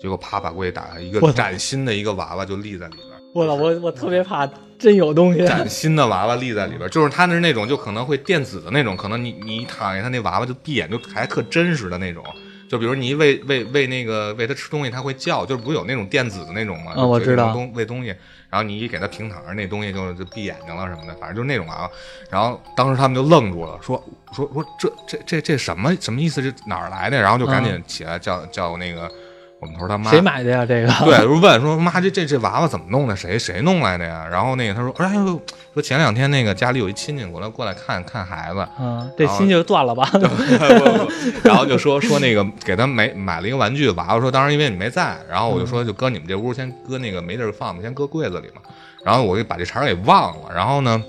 [0.00, 3.20] 结果啪把柜子打开，一个崭新的一个娃娃就立在里边儿。
[3.34, 4.48] 我操，我我特别怕
[4.78, 5.44] 真有东西。
[5.44, 12.24] 崭新的娃娃立在里边儿，就是它是那种就可能会电子的那种，可能你你一躺下，它那娃娃就闭眼就还特真实的那种。
[12.70, 16.92] 就比如你一喂喂喂那个喂它吃东西，它会叫，就是不是有那种电子的那种吗？
[16.96, 18.14] 嗯我知道东喂东西，
[18.50, 21.90] 然后你一给他平躺着，那东西就就闭眼睛了什么的，反正就是那种娃娃。
[22.30, 26.42] 然后当时他们就愣住了，说说说这这这这什么什么意思？
[26.42, 27.20] 这哪儿来的？
[27.20, 29.10] 然后就赶紧起来叫叫那个
[29.60, 30.64] 我们头儿他妈谁买的呀？
[30.64, 30.88] 这个？
[31.04, 33.16] 对，就问说妈，这这这娃娃怎么弄的？
[33.16, 34.26] 谁谁弄来的呀？
[34.30, 35.40] 然后那个他说，哎呦，
[35.74, 40.08] 说前两天那个家里有一亲戚过来过来看看孩子，嗯，这心就断了吧？
[41.42, 48.62] 然后就说说那个给他买买了一个玩具娃娃，说当时因为你没在，然后我就说就搁你们这屋，先搁那个没地儿放，先搁柜子里嘛。
[49.04, 51.02] 然后我就把这茬儿给忘了，然后呢，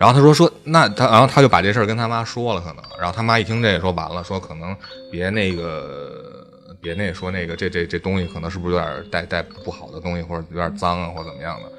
[0.00, 4.74] 然后他说说那他，然后他就把这事儿跟他妈说了，可能，然后他妈一听这说完了，说可能
[5.12, 6.42] 别那个
[6.80, 11.70] 别那说那个这这这东西可能是不是有点带带不好的东西，或者有点脏啊，或者怎么样的。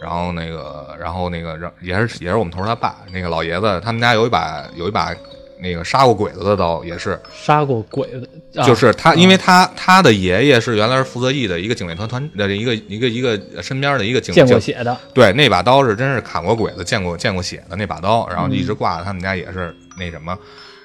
[0.00, 5.12] 然后那个，然后那个，也是也是我们头儿他爸那个老爷子，他们家有一把有一把
[5.58, 14.96] 那个杀过鬼子的刀，也是，杀过鬼子，啊就是他，因为他他的爷爷是原来是负责义的一个警卫团团的一个一个一个身边的一个警见过血的。
[15.12, 20.36] 对，那把刀是真是砍过鬼子、见过见过血的那把刀，然后一直挂在他们家也是那什么，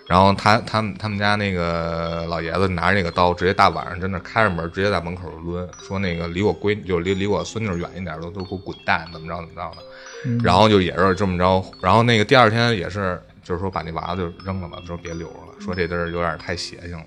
[0.07, 9.83] 然后他他们他们家那个老爷子拿着那个刀，直接大晚上真的开着门，直接在门口抡，说那个离我闺就离离我孙女远一点，都都给我滚蛋，怎么着怎么着的。
[10.25, 17.05] 嗯然后就也是这么着，然后那个第二天也是，就是说把那娃娃就扔了吧，说别留着了，说这地儿有点太邪性了。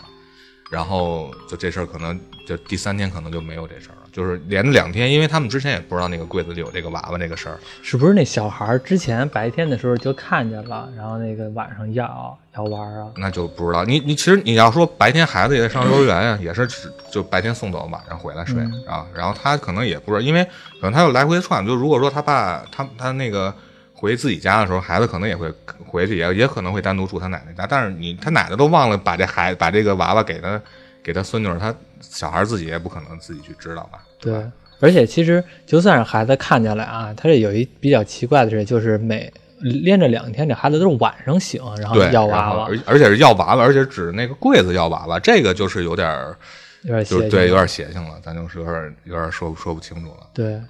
[0.68, 7.56] 然后就这事儿可能就第三天可能就没有这事儿了，就是连着两天，因为他们之前也不知道那个柜子里有这个娃娃这个事儿。
[7.82, 13.12] 是不是那小孩儿之前白天的时候就看见了，然后那个晚上要要玩啊？
[13.18, 13.84] 那就不知道。
[13.84, 16.66] 你你其实你要说白天孩子也在上幼儿园呀，也是
[17.12, 19.06] 就白天送走，晚上回来睡、嗯啊。
[19.14, 20.42] 然后他可能也不知道，因为
[20.80, 21.64] 可能他又来回窜。
[21.64, 23.54] 就如果说他爸他他那个
[23.92, 25.52] 回自己家的时候，孩子可能也会
[25.92, 27.66] 回去，也也可能会单独住他奶奶家。
[27.68, 30.60] 但是你他奶奶都忘了把这孩把这个娃娃给他
[31.02, 34.02] 给他孙女儿，他小孩自己也不可能自己去知道吧？
[34.18, 34.50] 对吧，
[34.80, 46.36] 而且其实就算是孩子看见了啊，他这有一比较奇怪的事，就是每连着两天，这孩子都是晚上醒，然后，要娃娃，而而且是要娃娃，而且指那个柜子要娃娃，这个就是有点儿
[46.82, 50.26] 有点对有点邪性了，咱就是有点有点说说不清楚了。
[50.34, 50.60] 对，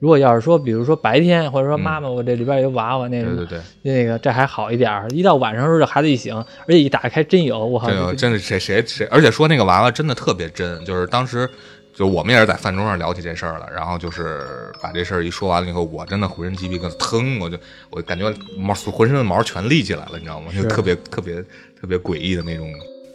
[0.00, 5.06] 如果要是说，比如说白天，或者说嗯妈妈，我这里边有娃娃，那个对对对，那个这还好一点儿。
[5.10, 11.48] 一到晚上的时候，这孩子一醒，而且一打开真有，我靠，真的谁谁谁，而且说那个娃娃真的特别真，就是当时
[11.94, 17.58] 就我们也是在饭桌上聊起这事儿了，然后就是把这事儿一说完了以后，我真的浑身鸡皮疙瘩腾，我就
[17.90, 20.50] 我感觉毛浑身的毛全立起来了，你知道吗？
[20.50, 21.42] 就特别特别
[21.78, 22.66] 特别诡异的那种，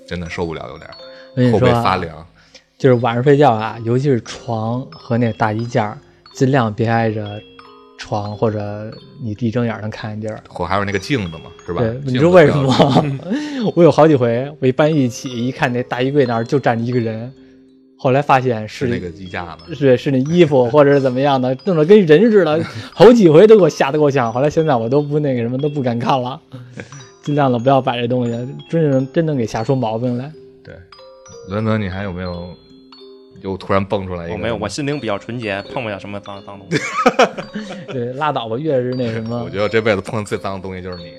[0.07, 2.23] 真的受不了，有点后背发凉。
[2.77, 5.97] 就是晚上睡觉啊，尤其是床和那大衣架儿，
[6.35, 7.41] 尽量别挨着
[7.97, 8.91] 床或者
[9.23, 10.43] 你一睁眼能看见地儿。
[10.49, 11.79] 或还有那个镜子嘛，是吧？
[11.81, 13.03] 对，你知道为什么吗？
[13.75, 17.31] 我有好几回，我一半夜一起一看那大衣柜那儿就站着一个人，
[17.97, 19.73] 后来发现是是那个衣架子？
[19.73, 24.31] 是是那衣服或者是怎么样的，弄得跟人似的，好几回都给我吓得够呛。
[24.31, 26.39] 后来现在我都不那个什么都不敢看了，
[27.23, 28.31] 尽量的不要摆这东西，
[28.69, 30.29] 真能真能给吓出毛病来。
[30.61, 30.75] 对，
[31.47, 32.53] 伦伦，你还有没有？
[33.45, 36.77] 又突然蹦出来一个，我没有，我心灵比较纯洁，碰不了什么脏脏东西。
[37.93, 39.49] 对，拉倒吧，越是那什么 我。
[39.49, 41.13] 觉得我这辈子碰的最脏的东西就是你。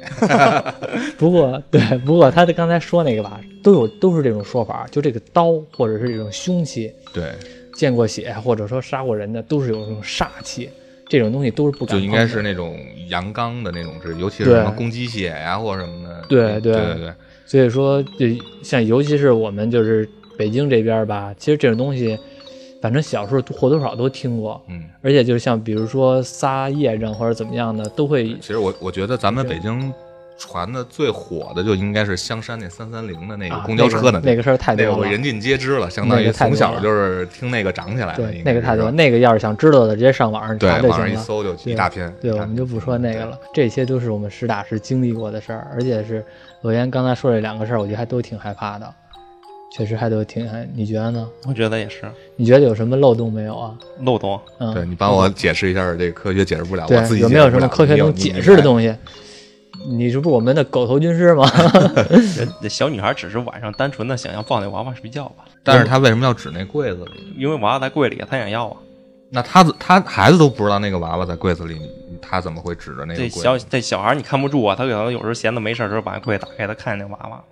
[1.16, 7.32] 不过对，不过他的刚才说那个吧，都有都是这种说法，就这个刀或者是这种凶器，对，
[7.74, 10.68] 见过血或者说杀过人的，都是有这种煞气，
[11.08, 12.76] 这种东西都是不敢就应该是那种
[13.08, 16.24] 阳刚的那种，是尤其是什么公鸡血呀或者什么的。
[16.28, 17.12] 对对对对对，
[17.44, 18.26] 所以说，就
[18.64, 22.18] 像尤其是我们就是北京这边吧，其实这种东西，
[22.82, 29.92] 反正小时候或多或少都听过，嗯，而且就像比如说撒癔症或者怎么样的，都会其实我我觉得咱们北京
[30.38, 34.92] 传的最火的就应该是香山那三三零的那个啊公交车的那个那个事儿太多了。
[34.92, 38.22] 那个人尽皆知了，相当于从小就是听那个长起来的。
[38.22, 41.10] 对那个太多，吧那个要是想知道的，直接上网上对查就网上。
[41.10, 42.12] 一搜就一大篇。
[42.20, 46.22] 对，我们就不说那个了，这些都是我们实打实经历过的事儿，而且是
[46.60, 48.94] 罗岩刚才说这两个事儿，我觉得还都挺害怕的，
[49.70, 50.68] 确实还都挺害。
[50.74, 51.28] 你觉得呢？
[51.46, 53.74] 我觉得也是你觉得有什么漏洞没有啊？
[54.00, 54.40] 漏洞。
[54.58, 58.94] 嗯，对你帮我解释一下这个科学解释不了，我自己有没有什么科学能能解释的东西？
[59.88, 61.44] 你这不是我们的狗头军师吗？
[62.36, 67.34] 人这小女孩只是晚上单纯的想要抱那娃娃睡觉吧，但是她为什么要指那柜子里？
[67.36, 68.76] 因为娃娃在柜里，她想要啊。
[69.30, 71.76] 那她她孩子都不知道那个娃娃在柜子里，
[72.22, 73.36] 她怎么会指着那个柜子？
[73.36, 77.44] 这小这小孩你看不住啊，他可能有时候闲的没事的时候把柜打开，他看见那娃娃。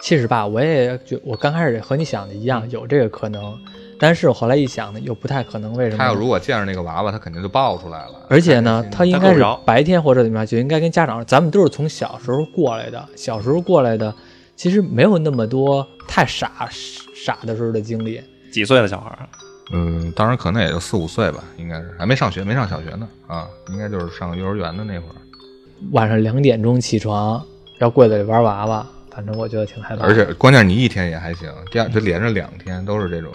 [0.00, 3.58] 其实吧，我也觉我刚开始和你想的一样，有这个可能，
[3.98, 5.72] 但是我后来一想呢，又不太可能。
[5.74, 5.98] 为什么？
[5.98, 8.26] 他要如果见着那个娃娃，他肯定就抱出来了。
[8.28, 14.14] 而且呢，他应该是白天或者怎么样，就应该跟家长，咱们都是从小时候过来的，小时候过来的，
[14.54, 16.68] 其实没有那么多太傻
[17.14, 18.20] 傻的时候的经历。
[18.52, 19.28] 几岁的小孩儿？
[19.72, 25.14] 嗯，当时可能也就四五岁吧，应该是还没上学，没上小学呢啊，应该就是上幼儿园的那会儿。
[25.90, 27.44] 晚上两点钟起床，
[27.80, 30.04] 要柜子里玩娃娃，反正我觉得挺害怕。
[30.04, 33.32] 而且关键你一天也还行，第二就连着两天都是这种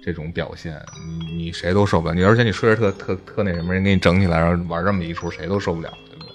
[0.00, 2.14] 这种表现，你你谁都受不了。
[2.14, 6.32] 你而且你睡着特特特那什么，人给你整起来，然后玩这么一出，谁都受不了，对不对？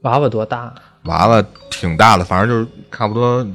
[0.00, 0.74] 娃娃多大？
[1.04, 3.46] 娃娃挺大的，反正就是差不多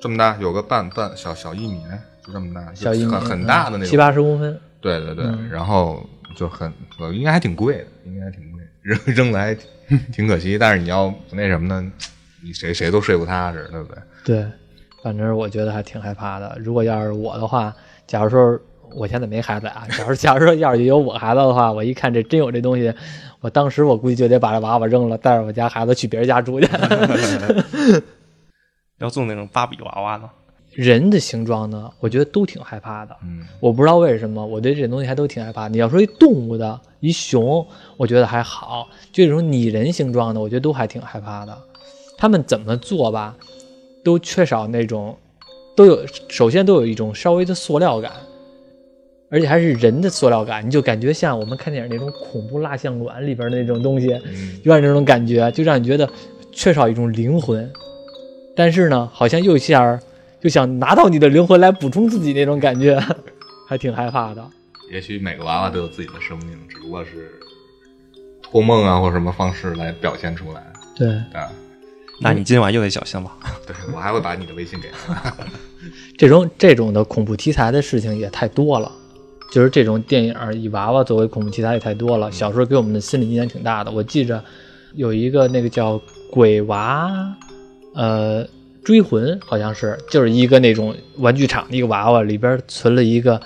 [0.00, 1.80] 这么大，有个半半小小一米，
[2.26, 4.60] 就这么大，小一米很很大的那种，七八十公分。
[4.80, 9.68] 对对对，嗯然后就很呃应该还挺贵的，应该还挺贵，扔扔了还挺
[10.12, 10.58] 挺可惜。
[10.58, 11.92] 但是你要不那什么呢，
[12.44, 14.02] 你谁谁都睡不踏实，对不对？
[14.24, 14.46] 对，
[15.02, 16.56] 反正我觉得还挺害怕的。
[16.60, 17.74] 如果要是我的话，
[18.06, 18.58] 假如说
[18.94, 22.92] 我现在没孩子啊，假如 假如说要是有我孩子的话，我一看这真有这东西，
[23.40, 26.68] 我当时我估计就得把这娃娃扔了，带着我家孩子去别人家住去。
[28.98, 30.28] 要做那种芭比娃娃呢？
[30.70, 33.16] 人的形状呢，我觉得都挺害怕的。
[33.22, 35.68] 嗯，我不知道为什么，我对这东西还都挺害怕。
[35.68, 37.64] 你要说一动物的，一熊，
[37.96, 41.56] 我觉得还好；就这种拟人形状的，我觉得都还挺害怕的。
[42.24, 43.36] 他们怎么做吧，
[44.02, 45.14] 都缺少那种，
[45.76, 48.10] 都有首先都有一种稍微的塑料感，
[49.30, 56.08] 而且还是人的塑料感，你就感觉像我们看电影那种恐怖蜡像馆里边的那种东西，嗯有点那种感觉，就让你觉得
[56.50, 57.70] 缺少一种灵魂。
[58.56, 60.00] 但是呢，好像又像
[60.40, 62.98] 就想拿到你的灵魂来补充自己那种感觉，
[63.68, 64.42] 还挺害怕的。
[64.90, 67.30] 也许每个娃娃都有自己的生命，只不过是
[68.40, 70.62] 托梦啊或者什么方式来表现出来
[70.96, 71.06] 对，
[71.38, 71.52] 啊。
[72.20, 73.30] 那你今晚又得小心了。
[73.66, 75.34] 对我还会把你的微信给他。
[76.16, 78.90] 这种这种的恐怖题材的事情也太多了，
[79.52, 82.30] 就是这种电影以娃娃作为恐怖题材也太多了。
[82.30, 83.90] 小时候给我们的心理影响挺大的。
[83.90, 84.42] 我记着
[84.94, 85.98] 有一个那个叫
[86.30, 87.10] 《鬼娃》，
[87.94, 88.46] 呃，
[88.84, 93.40] 追魂好像是，就是一个那种玩具厂的一个娃娃，里边存了一个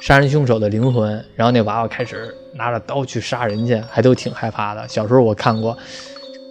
[0.00, 4.86] 杀人凶手的灵魂，然后那娃娃开始拿着刀去杀人去，还都挺害怕的。
[4.86, 5.76] 小时候我看过，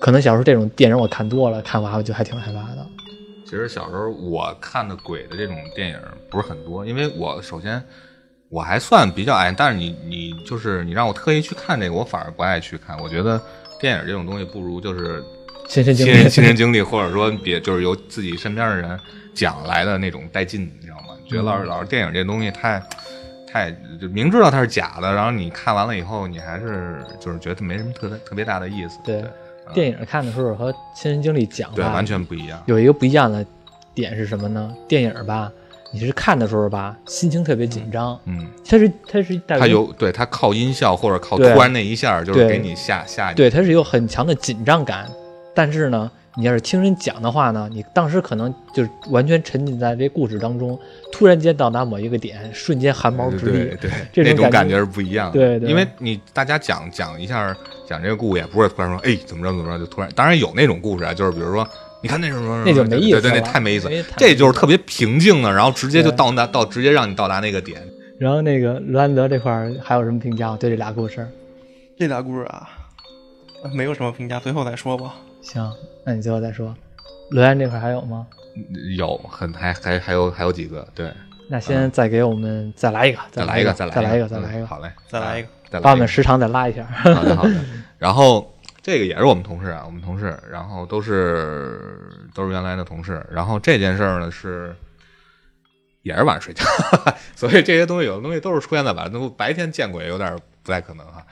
[0.01, 2.83] 可能小时候这种电影我看多了，看完我就还挺害怕的。
[3.45, 7.81] 其实小时候我看的鬼的这种电影不是很多，因为我首先
[8.49, 12.97] 我还算比较爱，但是你你就是你让我特意去看这个，我反而不爱去看。
[12.99, 13.39] 我觉得
[13.79, 15.23] 电影这种东西不如就是
[15.67, 18.99] 亲身经历，亲身经历，或者说别就是由自己身边的人
[19.35, 21.15] 讲来的那种带劲，你知道吗？
[21.29, 22.81] 觉得老是老是电影这东西太
[23.47, 28.97] 太就明知道它是假的，然后你看完了以后，你还是就是觉得没什么特别特别大的意思。
[29.03, 29.29] 对对
[29.73, 32.61] 电影看的时候和亲身经历讲对，吧，完全不一样。
[32.65, 33.45] 有一个不一样的
[33.93, 34.73] 点是什么呢？
[34.87, 35.51] 电影吧，
[35.91, 43.35] 你是看的时候吧，心情特别紧张，嗯，它是它是带它有对它靠音效或者靠突然那一下，就是给你吓吓你。
[43.35, 45.09] 对，它是有很强的紧张感，
[45.53, 50.79] 但是呢，你要是听人讲的话呢，你当时可能就是完全沉浸在这故事当中，
[51.11, 53.89] 突然间到达某一个点，瞬间汗毛直立对。
[54.13, 55.37] 对，这种感觉那种感觉是不一样的。
[55.37, 61.67] 对对因为你大家讲讲一下讲这个故事，也不是突然说哎怎么着怎么着就突然，当然有那种故事啊，就是比如说
[62.01, 63.89] 你看那什么，那就没意思对对，了那太没意思。
[64.15, 67.81] 这就是特别平静的，然后直接就到达到直接让你到达那个点。
[68.17, 70.55] 然后那个罗兰德这块儿还有什么评价？
[70.55, 71.27] 对这俩故事？
[71.97, 72.69] 这俩故事啊，
[73.73, 75.15] 没有什么评价，最后再说吧。
[75.41, 75.71] 行，
[76.05, 76.75] 那你最后再说。
[77.31, 78.27] 罗安这块还有吗？
[78.97, 81.11] 有很还还还有还有几个，对，
[81.47, 86.83] 那先再给我们再来一个，再来一个，再再来一个，再来一个，嗯好嘞，再来一个，再来一个把我们时长再拉一下。
[86.85, 87.53] 好的好 的。
[87.97, 91.79] 然后这个也是我们同事啊，我们同事，然后都是
[92.35, 93.25] 都是原来的同事。
[93.31, 94.75] 然后这件事儿呢是
[96.01, 96.65] 也是晚上睡觉，
[97.35, 101.25] 所以这些东西有的东西都是出现在晚上，都白天见鬼有点不太可能哈。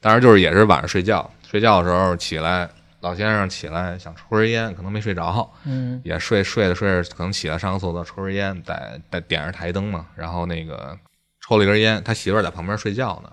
[0.00, 2.68] 当然就是也是晚上睡觉，睡觉的时候起来，
[3.06, 6.00] 老先生起来想抽根烟，可能没睡着，嗯。
[6.04, 10.98] 也睡睡着睡着，可能起来上个厕所抽根烟，在在点着台灯嘛，然后那个
[11.46, 13.30] 抽了一根烟，他媳妇儿在旁边睡觉呢，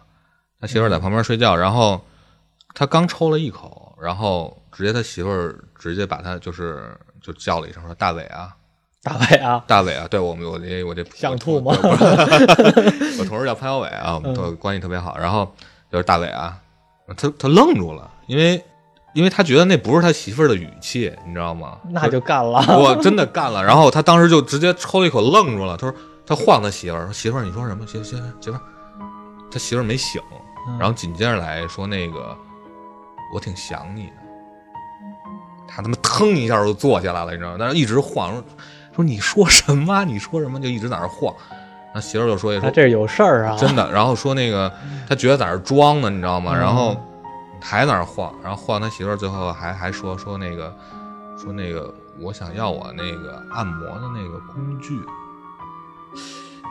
[0.61, 1.99] 他媳妇儿在旁边睡觉，然后
[2.75, 8.55] 他刚抽了一口，然后直接他媳妇儿直接把他就是就叫了一声说大伟啊，
[9.01, 11.75] 大伟啊，大伟啊，对我们我这我这想吐吗？
[11.81, 15.51] 我同事叫潘小伟啊，我们都嗯关系特别好，然后
[15.91, 16.59] 就是大伟啊，
[17.17, 18.63] 他他愣住了，因为
[19.13, 21.77] 因为他觉得那不是他媳妇儿的语气，你知道吗？
[21.89, 22.59] 那就干了。
[22.77, 25.77] 我真的干了，然后他当时就直接抽了一口，愣住了。
[25.77, 25.95] 他说
[26.25, 27.85] 他晃他媳妇儿，说媳妇儿你说什么？
[27.85, 28.61] 媳媳媳妇儿，
[29.51, 30.21] 他媳妇儿没醒，
[30.67, 32.35] 嗯然后紧接着来说那个
[33.33, 34.13] 我挺想你的。
[35.67, 37.57] 他他妈腾一下就坐下来了，你知道吗？
[37.59, 38.43] 但是一直晃，说
[38.95, 40.03] 说你说什么？
[40.05, 40.59] 你说什么？
[40.59, 41.33] 就一直在那晃。
[41.95, 43.55] 那媳妇儿就说一说他这有事儿啊！
[43.55, 44.71] 真的，然后说那个
[45.07, 46.53] 他觉得在那装呢，你知道吗？
[46.55, 46.97] 嗯然后
[47.63, 50.75] 还在那晃，然后晃他媳妇儿，最后还还说说那个
[51.37, 54.99] 说那个我想要我那个按摩的那个工具。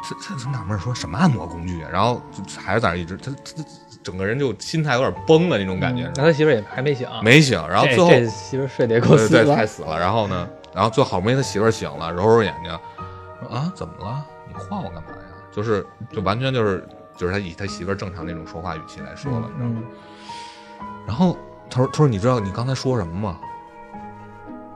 [0.04, 1.88] 他他他纳闷说什么按摩工具啊？
[1.92, 3.64] 然后就还是在那一直他他他
[4.02, 7.68] 整个人就心态有点崩了那种感觉，嗯那他媳妇儿也还没醒，没醒。
[7.68, 9.64] 然后最后媳妇儿睡得也够死对，太。
[9.64, 9.98] 死了。
[9.98, 12.78] 然后呢，然后最后好不容易他媳妇儿醒了，揉揉眼睛，
[13.40, 14.24] 说啊，怎么了？
[14.48, 15.18] 你晃我干嘛呀？
[15.52, 16.84] 就是就完全就是
[17.16, 19.82] 就是他以他媳妇儿正常那种说话语气来说了，你知道吗？
[21.06, 21.36] 然后
[21.70, 23.38] 他说他说你知道你刚才说什么吗？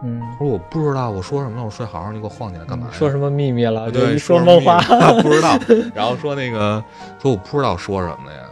[0.02, 1.64] 嗯，他说我不知道，我说什么了？
[1.64, 2.92] 我睡好好，你给我晃起来干嘛呀？
[2.92, 3.90] 说什么秘密了？
[3.90, 4.78] 对，说梦话。
[5.22, 5.58] 不知道。
[5.94, 6.82] 然后说那个
[7.18, 8.42] 说我不知道说什么了呀。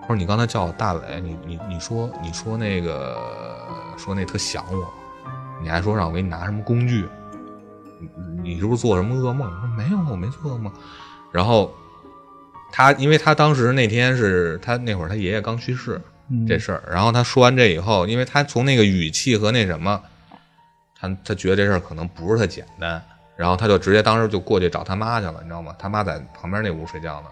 [0.00, 3.18] 他说你刚才叫我大伟，你你你说你说那个
[3.96, 4.86] 说那特想我，
[5.60, 7.04] 你还说让我给你拿什么工具？
[7.98, 8.08] 你
[8.54, 9.50] 你是不是做什么噩梦？
[9.50, 10.72] 我说没有，我没做噩梦。
[11.32, 11.70] 然后
[12.70, 16.02] 他因为他当时那天是他那会儿他爷爷刚去世，嗯
[16.46, 16.82] 这事儿。
[16.90, 20.02] 然后他说完这以后，因为他从那个语气和那什么，
[20.98, 23.02] 他他觉得这事儿可能不是特简单，
[23.36, 25.74] 然后他就直接当时就过去找他妈去了，你知道吗？
[25.78, 27.26] 他妈在旁边那屋睡觉呢，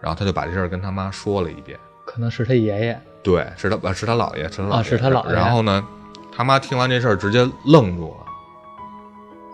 [0.00, 1.78] 然后他就把这事儿跟他妈说了一遍。
[2.06, 3.00] 可能是他爷爷。
[3.22, 5.86] 对，是他呃是他姥爷，是他姥爷，啊是他姥爷然后呢，
[6.34, 8.26] 他妈听完这事儿直接愣住了，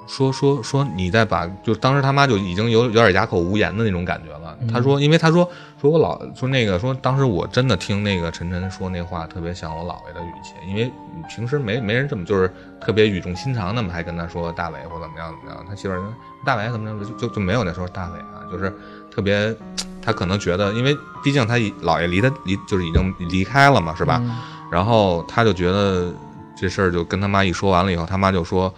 [0.07, 4.57] 说说说你再把，就当时他妈就已经有有点哑口无言的那种感觉了。
[4.61, 5.49] 嗯他说，因为他说
[5.81, 10.91] 说我老说那个说当时我真的听那个晨晨说那话特别像我姥爷的语气，因为
[11.29, 16.07] 平时没没人这么就是特别语重心长那么还跟他说大伟或怎么样怎么样，他媳妇儿说
[16.45, 18.73] 大伟怎么样就就就没有那时候大伟啊，就是
[19.11, 19.55] 特别。
[20.03, 24.21] 他可能觉得，因为毕竟他姥爷离他离就是已经离开了嘛，是吧？
[24.23, 24.37] 嗯
[24.71, 26.13] 然后他就觉得
[26.57, 28.73] 这事儿就跟他妈一说完了以后，他妈就说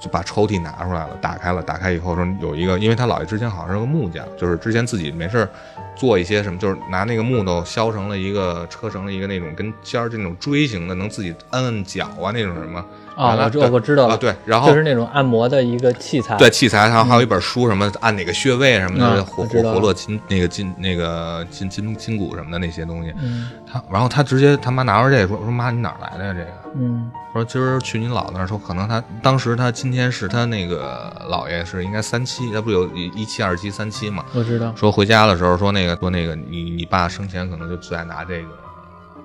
[0.00, 5.48] 就把抽屉拿出来了，打开了，打开以后说有一个，因为他姥爷之前好像是个木匠，就是之前自己没事儿
[5.96, 12.84] 做一些什么，就是拿那个木头削成了一个车成了一个那种跟尖儿这种锥形的，能自己摁摁脚啊那种什么，
[13.18, 16.36] 啊，我知原来对我知道了，啊，对，然后就是那种按摩的一个器材。
[16.36, 23.12] 对器材，然后还有一本书，什么按哪个穴位什么的，嗯活活活络筋那个筋那个筋筋筋骨什么的那些东西。
[23.20, 26.78] 嗯他然后他直接他妈拿着这个说说妈你哪儿来的呀这个？
[26.78, 34.24] 嗯说今儿去你姥姥那儿，说可能他当时他今天是他那个姥爷是应该三七，他不有一一期、二七、三七嘛？
[34.32, 34.72] 我知道。
[34.74, 38.48] 说回家的时候说那个说那个你你爸生前可能就最爱拿这个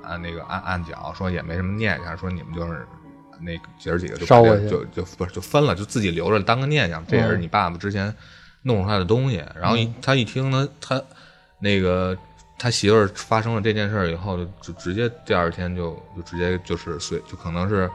[0.03, 2.85] 按那个按按脚，说也没什么念想，说你们就是
[3.43, 8.13] 那姐儿几个就烧过去就就不是就分了，就自己留着当个念想，这也是你爸爸之前
[8.63, 9.43] 弄出来的东西。
[9.59, 11.01] 然后一他一听呢，他
[11.59, 12.17] 那个
[12.57, 17.89] 他媳妇儿发生了这件事儿以后，就就直接第二天就就直接就是随就可能是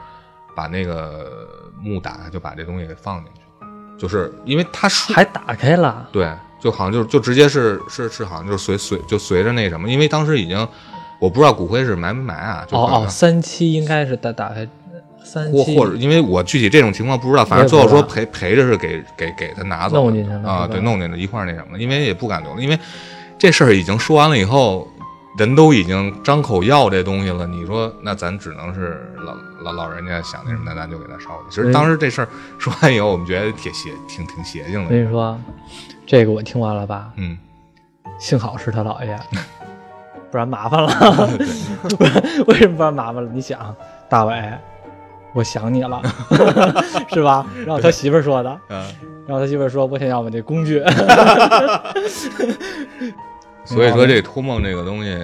[0.55, 1.49] 把那个
[1.81, 10.67] 墓打开，就把这东西给放进去了，就是因为他说还打开了，对，就好像就就直接是是是好像就是随随就随着那什么，因为当时已经
[11.19, 14.67] 我不知道骨灰是埋没埋啊，就哦哦，三期应该是打打开，
[15.51, 22.77] 或或者因为我具体这种情况不知道，反正最后说陪陪着是给给给他拿走弄进去了啊，对，弄进去一块儿那什么，因为也不敢留了，因为
[23.37, 24.87] 这事儿已经说完了以后。
[25.37, 31.49] 人都已经张口要这东西了，你说那咱只能是老老老人家想那什么，那咱就给他烧去。
[31.49, 32.27] 其实当时这事儿
[32.59, 34.85] 说完以后，我们觉得挺邪，挺挺邪性的。
[34.85, 35.39] 我跟你说，
[36.05, 37.13] 这个我听完了吧？
[37.15, 37.37] 嗯，
[38.19, 39.17] 幸好是他姥爷，
[40.29, 40.89] 不然麻烦了。
[41.97, 43.29] 不然为什么不然麻烦了？
[43.31, 43.73] 你想，
[44.09, 44.33] 大伟，
[45.33, 46.01] 我想你了，
[47.13, 47.45] 是吧？
[47.65, 48.83] 然后他媳妇儿说的，嗯，
[49.27, 50.83] 然后他媳妇儿说，我想要我这工具。
[53.63, 55.15] 所以说这托梦这个东西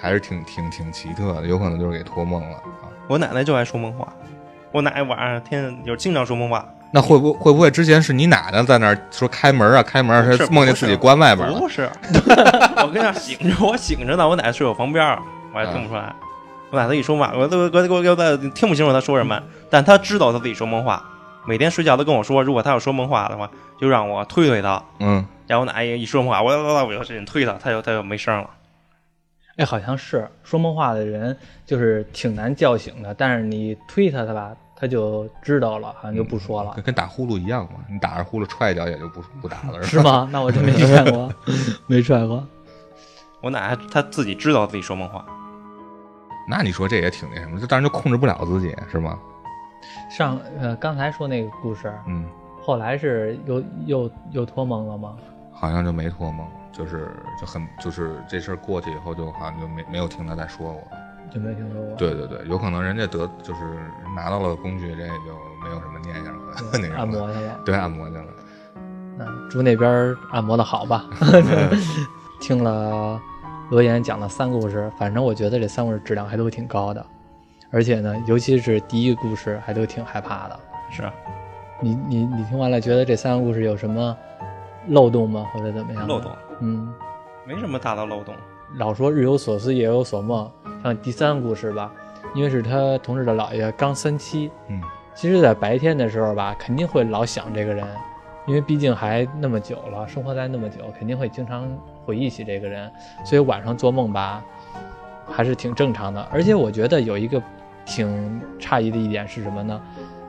[0.00, 2.90] 还是挺挺挺奇特的，有可能就是给托梦了啊。
[3.06, 4.12] 我奶奶就爱说梦话，
[4.72, 11.58] 我奶奶晚上天天就经常说梦话，那会不会不会之前是你奶奶在那儿说开门啊开门啊，是她梦见自己关外边了？
[11.60, 11.88] 不是，
[12.82, 15.16] 我跟那儿醒着，我醒着呢，我奶奶睡我旁边儿，
[15.54, 16.12] 我还听不出来。
[16.70, 19.40] 我奶奶一说话，我都我我我我听不清楚她说什么，
[19.70, 21.02] 但她知道她自己说梦话。
[21.46, 24.82] 每天睡觉都跟我说，如果她要说梦话的话，就让我推推她。
[25.00, 28.48] 嗯，然后我奶奶一说梦话，我我我就使劲推她，她就她就没声了。
[29.56, 40.28] 哎，好像是说梦话的人，就是挺难叫醒的，但是你推他，他吧，他就知道了，好像就不说了，跟跟打呼噜一样嘛，你打着呼噜踹一脚也就不不打了， 是吗？
[40.32, 41.32] 那我真没踹过，
[41.86, 42.44] 没踹过。
[43.42, 45.24] 我奶奶她自己知道自己说梦话，
[46.48, 49.18] 那你说这也挺那什么，这当然就控制不了自己，是吗？
[50.10, 52.26] 上呃，刚才说那个故事，嗯，
[52.62, 55.16] 后来是又又又托梦了吗？
[55.52, 60.82] 好像就没托梦，就是就很就是这事儿过去以后，就好像就没没有听他再说过。
[61.32, 61.96] 就没听说过。
[61.96, 63.60] 对对对，有可能人家得就是
[64.14, 67.60] 拿到了工具，人也就没有什么念想了， 那对，按摩去了。
[67.64, 68.24] 对按摩去了。
[69.16, 71.04] 那祝那边按摩的好吧。
[72.40, 73.20] 听了
[73.70, 77.04] 罗岩讲了三个故事，反正我觉得这三个故事质量还都挺高的，
[77.70, 80.60] 而且呢，尤其是第一个故事还都挺害怕的。
[80.90, 81.12] 是啊
[81.80, 84.16] 你你你听完了，觉得这三个故事有什么
[84.88, 85.46] 漏洞吗？
[85.52, 86.06] 或者怎么样？
[86.06, 86.94] 漏洞，嗯，
[87.44, 88.34] 没什么大的漏洞。
[88.76, 90.50] 老说日有所思，夜有所梦，
[90.82, 91.92] 像第三个故事吧，
[92.34, 94.80] 因为是他同事的姥爷刚三七，嗯，
[95.14, 97.86] 其实，在白天的时候吧，肯定会老想这个人，
[98.46, 101.68] 因为毕竟还那么久了，生活在那么久，肯定会经常
[102.04, 102.90] 回忆起这个人，
[103.24, 104.44] 所以晚上做梦吧，
[105.26, 106.20] 还是挺正常的。
[106.30, 107.42] 而且我觉得有一个
[107.84, 109.80] 挺诧异的一点是什么呢？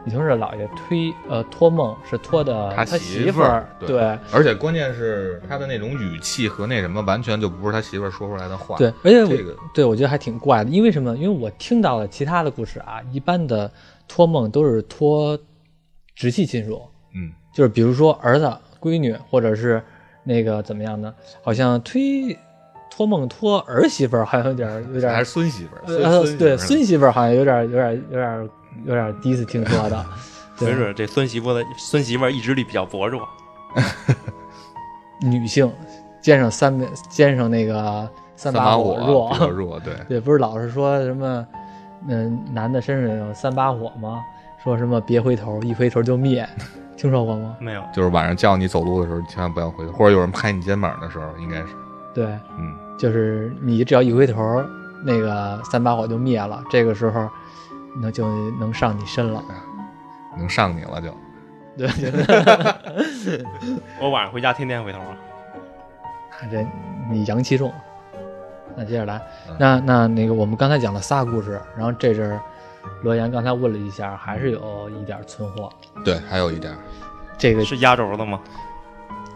[0.08, 4.00] 你同志的姥爷推呃托梦是托的他媳媳妇儿儿，对对
[4.32, 8.78] 而且关键是他的那种语气和那什么，完全就不是他媳妇儿说出来的话。
[8.78, 11.18] 对，而且、这个对我觉得还挺怪的，因为什么？
[11.18, 13.72] 因为我听到了其他的故事啊，一般的
[14.08, 15.36] 托梦都是托
[16.16, 16.84] 直系亲属，
[17.16, 19.82] 嗯，就是比如说儿子、闺女，或者是
[20.26, 21.14] 那个怎么样呢？
[21.42, 22.38] 好像推
[22.90, 28.50] 托梦托儿媳妇儿，好像有点有点还是孙媳妇儿，呃对孙媳妇儿好像有点儿有点有点
[28.86, 30.06] 有点第一次听说的，
[30.60, 33.22] 对没准这孙媳妇的孙媳妇意志力比较薄弱，
[35.22, 35.72] 女性
[36.22, 41.48] 肩上三面肩上那个三把火弱比较弱，对，对，不是老是说什么，
[42.08, 44.24] 嗯，男的身上有三把火吗？
[44.64, 46.48] 说什么别回头，一回头就灭，
[47.06, 47.56] 听说过吗？
[47.60, 47.84] 没有。
[47.94, 51.68] 就是晚上叫你走路的时候，千万不要回头，或者有人拍你肩膀的时候，应该是，
[52.14, 52.26] 对，
[52.58, 54.64] 嗯，就是你只要一回头，
[55.04, 57.30] 那个三把火就灭了，这个时候
[58.02, 58.28] 那就
[58.60, 59.44] 能上你身了。
[60.38, 61.16] 能上你了就。
[61.78, 61.88] 对，
[64.02, 65.16] 我晚上回家天天回头啊。
[66.52, 66.66] 这
[67.10, 67.72] 你阳气重。
[68.76, 72.42] 那接着来嗯，那那那个我们刚才讲了仨故事，然后这阵儿
[73.02, 75.70] 罗岩刚才问了一下，还是有一点存货。
[76.04, 76.74] 对，还有一点，
[77.38, 78.40] 这个是压轴的吗？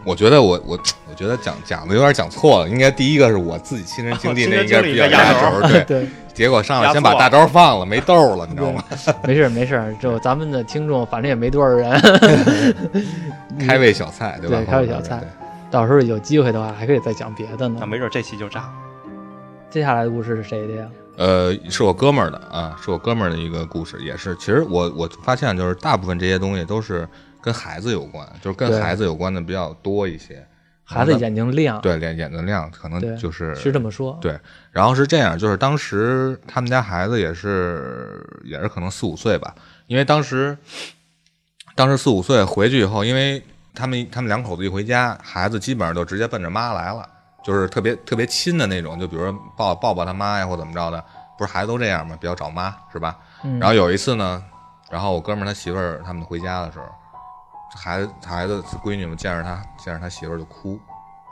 [0.02, 0.80] 我觉得我我
[1.10, 5.84] 我觉得讲讲的有点讲错了，应该第一个是我自己亲身经历， 那应该比较压轴， 对。
[5.84, 8.82] 对，结果上来先把大招放了，没豆了，你知道吗？
[9.28, 12.00] 没事儿没事儿，就咱们的听众反正也没多少人，
[13.58, 14.56] 开胃小菜对吧？
[14.56, 15.22] 对，开胃小菜。
[15.70, 17.76] 到时候有机会的话，还可以再讲别的呢。
[17.78, 18.72] 那没准这期就炸了。
[19.68, 20.86] 接下来的故事是谁的呀？
[21.20, 24.34] 呃，是我哥们儿的啊，是我哥们儿的一个故事，也是。
[24.36, 27.06] 其实我我发现，就是大部分这些东西都是
[27.42, 30.42] 跟孩子有关，就是跟孩子有关的比较多一些。
[30.82, 34.18] 孩子眼睛亮，对，眼眼睛亮，可能就是是这么说。
[34.22, 34.40] 对，
[34.72, 39.54] 然后是这样，就是当时他们家孩子也是也是可能四五岁吧，
[39.88, 40.56] 因为当时
[41.74, 43.42] 当时四五岁回去以后，因为
[43.74, 47.06] 他们他们两口子一回家，孩子基本上都直接奔着妈来了。
[47.42, 51.02] 就是特别特别亲的那种，就比如说抱抱抱他妈呀，或怎么着的，
[51.38, 52.16] 不是孩子都这样吗？
[52.20, 53.16] 比较找妈是吧？
[53.58, 54.42] 然后有一次呢，
[54.90, 56.84] 然后我哥们儿他媳妇儿他们回家的时候，
[57.74, 60.78] 孩子孩子闺女们见着他见着他媳妇儿就哭，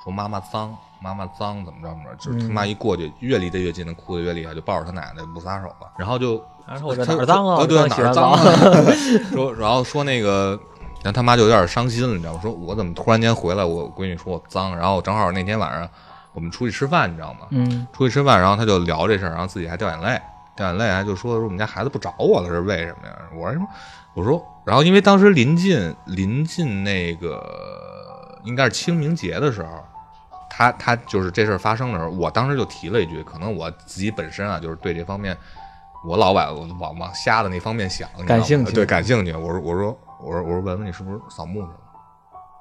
[0.02, 6.42] 说妈妈脏，妈妈脏，怎么着怎么着，就是他妈一过去越离得越近，他哭得越厉害，就抱着他奶奶不撒手了，然后就
[6.78, 7.56] 说哪儿脏啊？
[7.66, 8.40] 对哪儿脏啊？
[9.30, 10.58] 说然后说那个。
[11.02, 12.40] 然后他妈就有点伤心了，你知道吗？
[12.42, 13.64] 说我怎么突然间回来？
[13.64, 15.88] 我闺女说我脏，然后正好那天晚上
[16.32, 17.46] 我们出去吃饭，你知道吗？
[17.50, 20.20] 嗯，出去吃饭，然后他就聊这事儿，然后自己还掉眼泪，
[20.56, 23.16] 掉眼泪，还就说说我们家孩子不找我了，是为什么呀？
[23.32, 23.66] 我说什么？
[24.14, 29.68] 我说，然后因为当时临近临近那个应该是清明节的时候，
[30.50, 35.36] 他他就是这事儿发生的时候，我当时就提了一句，可能我自己本身啊，就是对这方面
[36.04, 39.32] 我老往往往瞎的那方面想，感兴趣，对，感兴趣。
[39.32, 39.96] 我说我说。
[40.24, 41.76] 我说我说文文你是不是扫墓去了？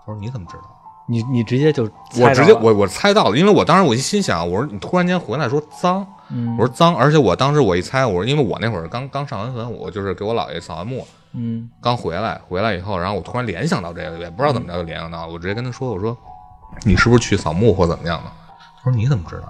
[0.05, 0.63] 他说你怎么知道？
[1.09, 1.83] 你你直接就
[2.19, 6.05] 我直接我我猜到了，因为我当时我一心想，我说你突然间回来说脏，
[6.57, 16.15] 我说脏，而且我当时我一猜，我说因为我那会儿刚刚上完坟，我就是给我姥爷扫完墓，嗯，刚回来回来以后，然后我突然联想到这个，也不知道怎么着就联想到，我直接跟他说，我说
[16.83, 18.31] 你是不是去扫墓或怎么样的？
[18.83, 19.47] 他说你怎么知道？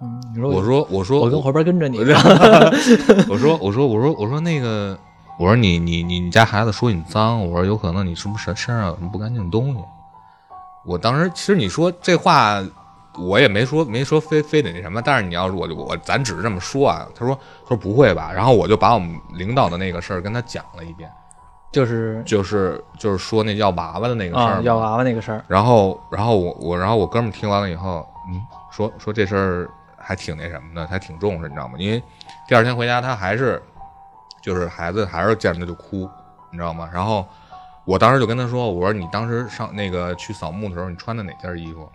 [0.00, 4.98] 嗯，我说我说我跟后边跟着你，我说我说我说我说那个。
[5.36, 9.84] 我说你你你你家孩子说你脏，我说有可能你是不是身身上有什么不干净的东西？
[10.84, 12.62] 我当时其实你说这话，
[13.18, 17.06] 我也没说没说非非得那什么，但是你要是我就我咱只是这么说啊。
[17.16, 18.30] 他说他说不会吧？
[18.32, 21.10] 然后我就把我们领导的那个事儿跟他讲了一遍，
[21.72, 25.44] 就是就是就是说那要娃娃的那个事儿，要娃娃那个事儿。
[25.48, 31.74] 然后然后我我然后我哥们听完了以后，嗯，说说这事儿还挺那什么的，还挺重视，你知道吗？
[31.78, 32.00] 因为
[32.46, 33.60] 第二天回家他还是。
[34.44, 36.08] 就是孩子还是见着就哭，
[36.50, 36.86] 你知道吗？
[36.92, 37.26] 然后
[37.86, 41.88] 我当时就跟他说：“我说你当时上那个去扫墓的时候，你穿的哪件衣服？”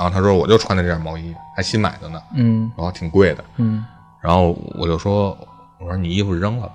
[0.00, 3.44] 然后他说：“我就穿的这件毛衣，还新买的呢。”嗯，然后挺贵的。
[3.56, 3.84] 嗯，
[4.20, 5.36] 然后我就说
[5.78, 6.74] ：“我说你衣服扔了吧。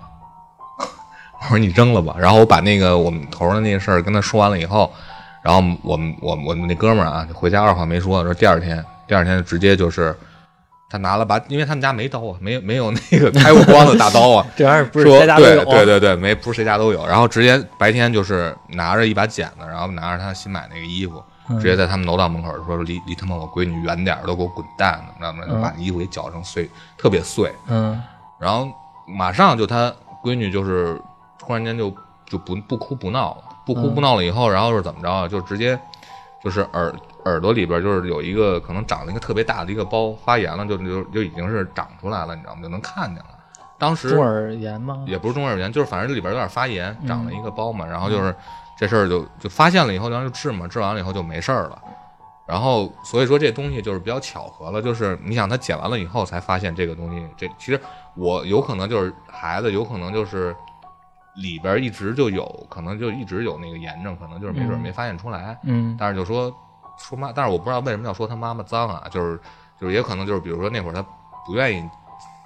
[1.42, 2.16] ”我说你扔了吧。
[2.20, 4.94] 然后我把那个我们头上的那个事儿跟他说完了以后，
[5.42, 10.16] 然后我们我我们那哥们儿啊，回家二话没说，说第二天第二天直接就是。
[10.90, 14.46] 他拿了把，因为他们家没刀啊，没没有那个开过光的大刀啊。
[14.56, 15.66] 这玩意儿不是谁家都有。
[15.66, 17.06] 对对对对，没不是谁家都有。
[17.06, 21.22] 然后直接白天就是拿着一把剪子，然后拿着他新买那个衣服，
[21.60, 25.52] 直接在他们楼道门口说：“离离他妈我闺女远点都给我滚蛋！”怎么着？
[25.54, 27.52] 就把衣服给绞成碎，特别碎。
[27.68, 28.02] 嗯。
[28.40, 28.70] 然后
[29.06, 30.98] 马上就他闺女就是
[31.38, 31.94] 突然间就
[32.26, 35.28] 就不不哭不闹了，不哭不闹了以后，然后是怎么着啊？
[35.28, 35.78] 就直接
[36.42, 36.96] 就是耳。
[37.28, 42.62] 耳朵里边就是有一个可能长了一个特别大的一个包，发炎了，就就就已经是长出来了，你知道吗？
[42.62, 43.30] 就能看见了。
[43.78, 45.06] 当时中耳炎吗？
[45.08, 47.86] 也不是中耳炎，就是反正里边有点发炎，长了一个包嘛。
[47.86, 48.36] 然后就是
[48.76, 51.80] 这事儿就就发现了以后，然后就治嘛，治完了以后就没事儿了。
[52.48, 57.80] 然后所以说这东西就是比较巧合了，就是你想他剪完了以后才发现这个东西，这其实
[58.16, 60.56] 我有可能就是孩子，有可能就是
[61.36, 65.56] 里边一直就有可能就一直有那个炎症，可能就是没准没发现出来。
[65.64, 66.52] 嗯，但是就说。
[66.98, 69.40] 说妈，但是我不知道为什么要说他妈妈脏啊，就是
[69.80, 71.02] 就是也可能就是比如说那会儿他
[71.46, 71.90] 不愿意，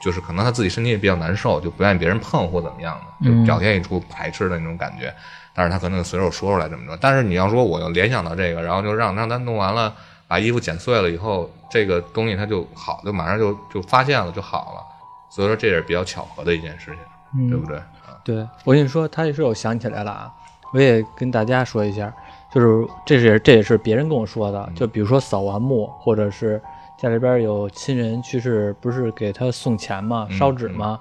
[0.01, 5.13] 就是可能他自己身体也比较难受，就不愿意别人碰或怎么样的，就表现一出排斥的那种感觉。
[5.53, 6.97] 但是他可能随手说出来这么着。
[7.01, 9.93] 但是你要说我又联想到这个，然后就让让他弄完了，
[10.27, 14.81] 把衣服剪碎了以后，这个东西他就好，就马上就就发现了就好了。
[15.29, 16.95] 所以说这也是比较巧合的一件事
[17.33, 17.81] 情，对不对？
[18.23, 20.31] 对，我跟你说，他是我想起来了啊，
[20.73, 22.13] 我也跟大家说一下。
[22.53, 26.61] 就是这是这也是别人跟我说的，就比如说扫完墓，或者是
[26.97, 30.27] 家里边有亲人去世，不是给他送钱吗？
[30.29, 30.99] 烧纸吗？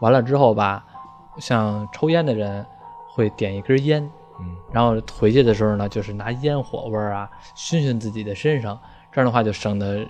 [0.00, 0.84] 完了之后吧，
[1.38, 2.66] 像抽烟的人
[3.14, 4.10] 会点一根烟，
[4.72, 8.76] 然后回去的时候呢，就是拿烟火味儿啊熏熏自己的身上，
[9.12, 10.04] 这样的话就省得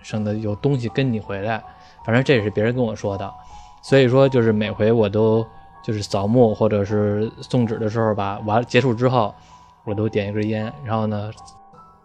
[0.00, 1.62] 省得有东西跟你回来。
[2.06, 3.30] 反正这也是别人跟我说的，
[3.82, 5.46] 所以说就是每回我都
[5.82, 9.34] 就是扫墓或者是送纸的时候吧，完结束之后。
[9.84, 11.30] 我都点一根烟，然后呢，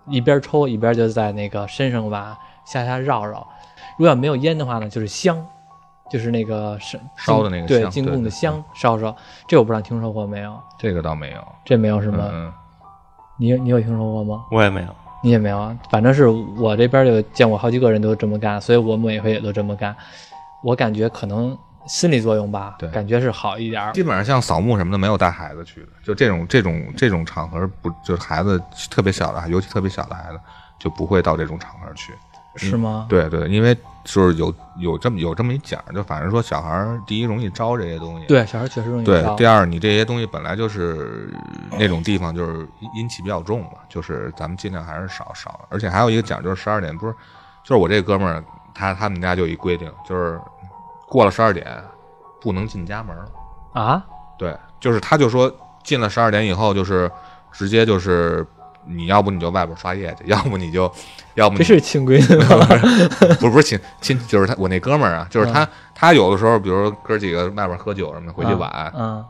[0.08, 3.40] 一边抽一边就在那个身上吧下下绕绕。
[3.98, 5.38] 如果要没有烟的话呢，就是香，
[6.10, 9.16] 就是那个是烧的那个对香对对进贡的香烧烧。
[9.48, 10.58] 这我不知道听说过没有？
[10.78, 12.30] 这个倒没有，这没有什么？
[12.32, 12.52] 嗯，
[13.38, 14.46] 你你有听说过吗？
[14.52, 14.88] 我也没有。
[15.22, 15.78] 你也没有啊？
[15.90, 19.94] 反正是我这边就见过好几个人都这么干，所以我每回也都这么干。
[20.64, 21.58] 我感觉可能
[21.90, 23.92] 心理作用吧，对感觉是好一点。
[23.94, 28.62] 基本上像扫墓什么的没有带孩子去的，就这种这种这种场合不就是孩子
[28.92, 30.40] 特别小的，尤其特别小的孩子
[30.78, 32.14] 就不会到这种场合去。
[32.56, 33.06] 是吗？
[33.08, 39.12] 对对，因为就是有有这么有这么一讲，就反正说小孩儿第一容易招这些东西，对，小孩确实容易招。
[39.12, 41.32] 对第二你这些东西本来就是
[41.78, 45.68] 那种地方就是阴阴气比较重嘛，就是咱们尽量还是少少。
[45.70, 47.14] 而且还有一个讲就是十二点不是，
[47.64, 50.38] 就是我这哥们儿他他们家就一规定，就是
[51.10, 51.66] 过了十二点
[52.40, 53.26] 不能进家门儿。
[53.74, 54.06] 啊，
[54.38, 55.52] 对，就是他就说
[55.84, 57.12] 进了十二点以后，就是
[57.52, 58.46] 直接就是
[58.86, 60.92] 你要不你就外边刷夜去， 要不你就，
[61.36, 62.66] 要不你这是亲闺女吗？
[63.40, 69.24] 不是不是亲亲，就是他我那哥们儿啊，就是他、他有的时候，比如说哥几个外边喝酒什么的，回去晚，嗯，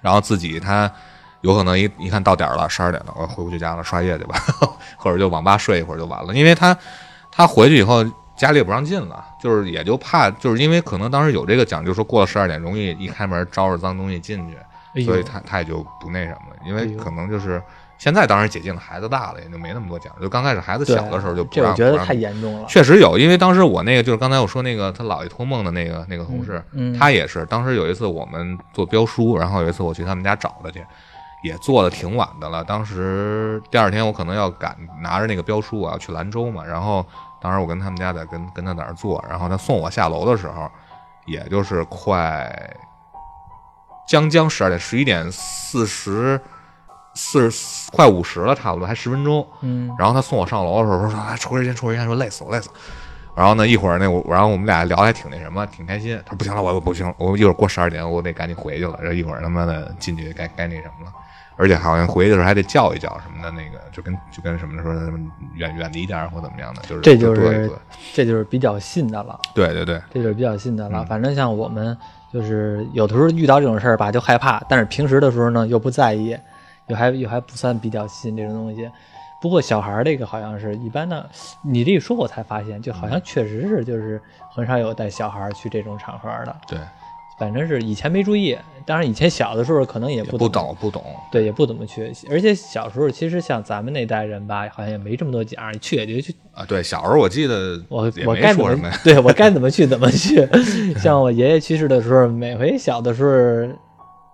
[0.00, 0.90] 然后自己他
[1.40, 4.36] 有可能一一看到点儿了，十二点了，我回不去家了，刷夜去吧，
[4.98, 6.76] 或者就网吧睡一会儿就完了，因为他
[7.30, 8.04] 他回去以后。
[8.36, 14.56] 家里也不让进了，就是也就怕，就是因为可能当时有这个讲究，说过了十二点容易一开门招着脏东西进去，
[14.94, 17.62] 哎所以他他也就不那什么了，因为可能就是
[17.98, 21.74] 现在当然解禁了，孩子大了也就没那么多讲究，就刚开始孩子小的时候就不让。
[21.74, 22.66] 这我觉得太严重了。
[22.68, 30.84] 确实有，因为当时我那个就是刚才我说那个他姥爷托梦的那个那个同事，嗯，他也是，当时有一次我们做标书，然后有一次我去他们家找他去，
[31.42, 32.62] 也做的挺晚的了。
[32.62, 37.04] 当时第二天我可能要赶拿着那个标书，我要去兰州嘛，然后
[37.46, 40.68] 当时我跟他们家在跟跟他在那儿坐，然后他送我下楼的时候，
[41.26, 42.52] 也就是快
[44.08, 46.40] 将将十二点，十一点四十
[47.14, 49.46] 四十快五十了，差不多还十分钟。
[49.60, 52.68] 嗯，然后他送我上楼的时候说：“哎，抽根烟，抽根烟，说累死我，累死。”
[53.36, 56.20] 然后呢，一会儿那我，然后我们俩聊的还挺那什么，挺开心。
[56.26, 58.98] 他说：“不行了，我我不行，我一会儿过十二点，我得赶紧回去了。
[58.98, 61.12] 然后一会儿他妈的进去该该那什么了，
[61.56, 65.18] 而且好像回去的时候还得叫一叫什么的，那个就跟就跟什么说什么
[65.54, 67.70] 远远离点儿或怎么样的，就是这就是
[68.14, 71.02] 这就是比较信的了，对对对，这就是比较信的了。
[71.02, 71.96] 嗯反正像我们
[72.32, 76.36] 就是有的时候遇到这种事儿吧，就害怕，但是平时的时候呢又不在意，
[76.88, 78.90] 又还又还不算比较信这种东西。
[79.40, 81.28] 不过小孩儿这个好像是一般的，
[81.62, 86.56] 你这一说我才发现，就好像确实是就是很少有带小孩儿去这种场合的。
[86.66, 86.78] 对，
[87.38, 88.56] 反正是以前没注意，
[88.86, 92.10] 当然以前小的时候可能也也不不懂不懂，对，也不怎么去。
[92.30, 96.34] 而且小时候其实像咱们那代人吧，好像也没这么多奖，去也就去。
[96.52, 96.64] 啊。
[96.64, 100.48] 对，小时候我记得我我该怎么说什么呀， 对我该怎么去怎么去。
[100.98, 103.76] 像我爷爷去世的时候，每回小的时候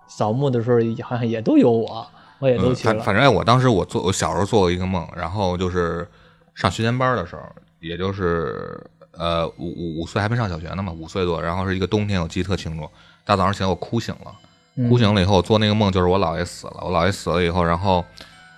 [0.07, 2.07] 扫墓的时候，好像也都有我，
[2.39, 2.95] 我也都嗯，去了。
[2.95, 6.07] 反反正哎我当时我做我小时候做过一个梦，然后就是
[6.55, 7.43] 上学前班的时候，
[7.81, 8.79] 也就是
[9.17, 12.89] 呃五五五岁还没上小学呢嘛，五岁多，然后是一个冬天，我记得特清楚。
[13.25, 14.33] 大早上起来我哭醒了，
[14.77, 18.05] 嗯哭醒了以后做那个梦就是我姥爷死了，我姥爷死了以后，然后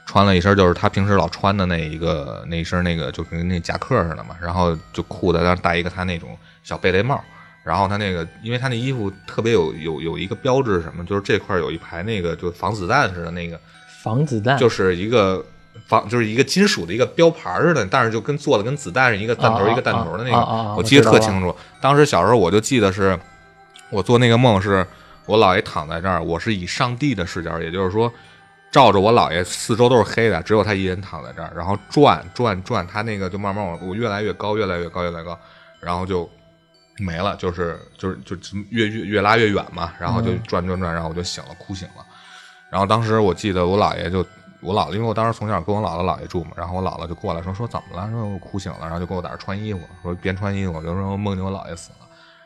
[0.06, 7.22] 穿了一身就是他平时老穿的那一个那一身那个就跟那夹克似的嘛，然后就裤子上戴一个他那种小贝雷帽。
[7.62, 13.58] 然后他那个，因为他那衣服特别有有有一个标志什么，就是这块有一排那个就防子弹似的那个，
[14.02, 15.42] 防子弹就是一个
[15.86, 21.54] 防，就是一个金属的一个标牌似的，但是就跟做的跟子弹是一个弹头啊一个弹头的那个，我记得特清楚。
[21.80, 23.18] 当时小时候我就记得是，
[23.90, 24.86] 我做那个梦是
[25.26, 28.12] 我姥爷躺在这儿，我是以上帝的视角，也就是说。
[28.70, 35.38] 照着我姥爷，四周都是黑的，只有他一人躺在这儿，然后转转转，他那个就慢慢往我越来越高，越来越高，越来越高，
[35.78, 36.28] 然后就
[36.98, 38.36] 没了，就是就是就
[38.70, 42.04] 越越越拉越远嘛，然后就嗯转转转，然后我就醒了，哭醒了。
[42.68, 44.26] 然后当时我记得我姥爷就
[44.64, 51.96] 我姥姥，因为我当时从小跟我姥姥姥爷住嘛，然后我姥姥就过来说说怎么了，说我哭醒了，然后就给我在那穿衣服，说边穿衣服，我就说梦见我姥爷死了。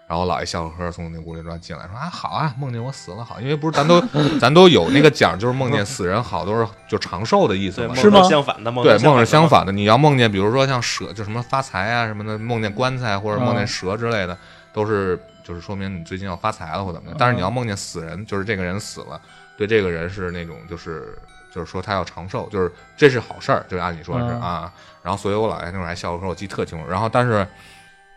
[0.08, 4.00] 然后我姥爷笑呵呵从那屋里转进来，说啊好啊，梦见我死了好，因为不是咱都
[4.40, 9.70] 咱都有那个讲，就是梦见死人好都是就长寿的意思对，嘛，是吗相反的，梦对，梦是相反的。
[9.70, 14.34] 你要梦见，比如说像蛇，就什么发财啊什么的，梦见棺材或者梦见嗯蛇之类的，
[14.72, 17.16] 都是就是说明你最近要发财了或怎么样。
[17.18, 19.20] 但是你要梦见死人，就是这个人死了，
[19.58, 21.18] 对这个人是那种就是
[21.58, 24.72] 就是说他要长寿，就是这是好事儿，就按理说是嗯啊。
[25.02, 26.88] 然后所以我姥爷那会儿还笑着说，我记得特清楚。
[26.88, 27.44] 然后但是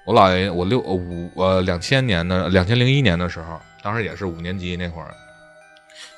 [0.06, 5.12] 我姥爷我六呃五呃两千年的两千零一年的时候，当时也是五年级那会儿。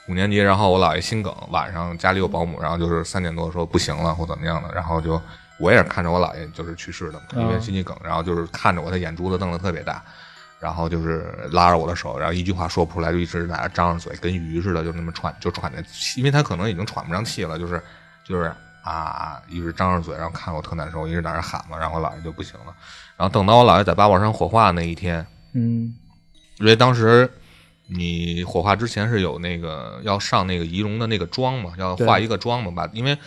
[0.10, 5.22] 五年级，然后我姥爷心梗，晚上家里有保姆，然后就是三点多说不行了或怎么样的，然后就
[5.58, 10.04] 我也是看着我姥爷就是去世的嘛，因为嗯心肌梗，然后就是看着我，他眼珠子瞪得特别大，
[10.64, 15.84] 然后就是拉着我的手，然后一句话说不出来，就一直在那张着嘴，跟鱼似的，就那么喘，就喘的，
[16.16, 17.84] 因为他可能已经喘不上气了，就是
[18.24, 18.50] 就是
[18.82, 22.74] 啊，一直张着嘴，然后看我特难受，一直在那喊嘛，然后我姥爷就不行了。
[23.18, 25.94] 然后等到我姥爷在八宝山火化那一天，嗯
[26.60, 27.30] 因为当时
[27.88, 32.90] 你火化之前是有那个要上那个仪容的那个妆嘛，要化一个妆嘛吧。
[32.94, 33.18] 因为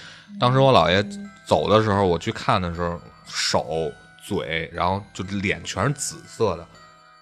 [0.41, 1.05] 当时我姥爷
[1.45, 3.93] 走的时候，我去看的时候，手、
[4.25, 6.67] 嘴，然后就脸全是紫色的，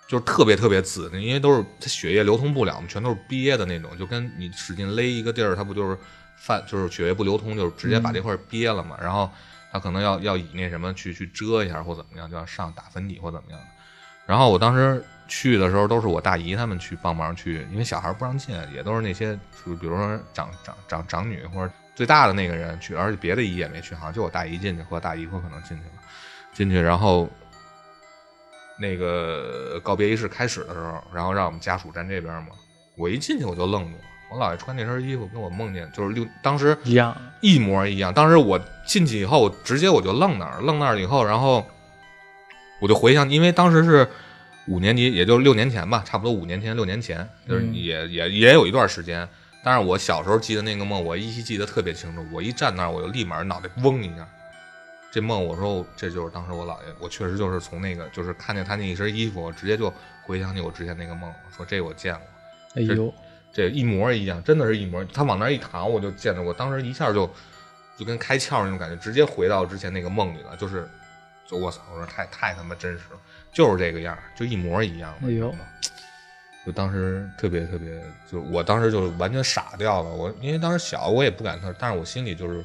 [0.06, 5.96] 就是特别特别紫的，因为都是它血液流通不了嘛，全都是憋的那种，就跟你使劲勒一个地儿，它不就是
[6.36, 8.96] 泛，就是血液不流通，就是直接把这块儿憋了嘛。
[9.00, 9.30] 然后
[9.72, 13.66] 他可能要要以那什么去去遮一下或怎么样，就要上打粉底或怎么样的。
[14.26, 26.02] 然后我当时去的时候，都是我大姨他们去帮忙去，因为小孩不让进，也都是那些，就比如说长长长长女或者最大的那个人去，而且别的姨也没去，好像就我大姨进去和大姨夫可能进去了，
[26.52, 27.28] 进去然后
[28.78, 32.48] 那个告别仪式开始的时候，然后让我们家属站这边嘛，
[32.96, 38.12] 我一进去我就愣住了，我姥爷穿那身衣服跟我梦见就是六当时一样，一模一样。
[38.12, 41.64] 当时我进去以后，我直接我就愣那儿，愣那儿以后，然后
[42.80, 44.08] 我就回想，因为当时是
[44.66, 49.28] 五年级，也就六年前吧，差不多五年前、六年前，就是嗯也、也也有一段时间。
[49.62, 52.26] 但是我小时候记得那个梦，我依稀记得特别清楚。
[52.32, 54.28] 我一站那儿，我就立马脑袋嗡一下。
[55.14, 59.88] 这梦，我说这就是当时我姥爷，我确实就是从那个，就是看见他那一身衣服，我直接就
[60.24, 62.22] 回想起我之前那个梦，我说这我见过。
[62.74, 63.14] 哎呦，
[63.52, 65.04] 这一模一样，真的是一模。
[65.04, 67.30] 他往那儿一躺，我就见着我，当时一下就
[67.96, 70.56] 就跟开窍那种感觉，直接回到之前那个梦里了。
[70.56, 70.90] 就是，
[71.46, 73.20] 就我操，我说太太他妈真实了，
[73.52, 75.14] 就是这个样儿，就一模一样。
[75.22, 75.54] 哎呦，
[76.66, 80.10] 就当时特别特别，就我当时就完全傻掉了。
[80.10, 82.64] 我因为当时小，我也不敢说，但是我心里就是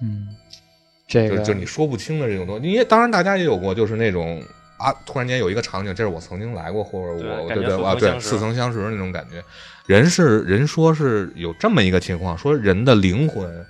[0.00, 0.34] 嗯，
[1.12, 2.70] 这个就就你说不清的这种东西。
[2.70, 4.42] 因为当然大家也有过，就是那种
[4.78, 9.42] 啊，突然间有一个场景，这是我曾经来过，或者我对对对啊对似曾相识的那种感觉。
[9.86, 13.66] 人是人说是有这么一个情况，说人的灵魂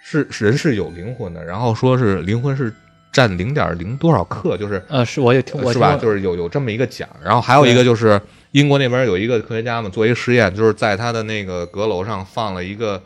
[0.00, 2.72] 是是人是有灵魂的，然后说是灵魂是
[3.12, 5.96] 占零点零多少克，就是呃，是我也听过是吧？
[5.96, 8.20] 就是有有这么一个讲，然后还有一个就是
[8.52, 13.02] 英国那边有一个科学家嘛，做一个实验，就是在他的那个阁楼上放了一个，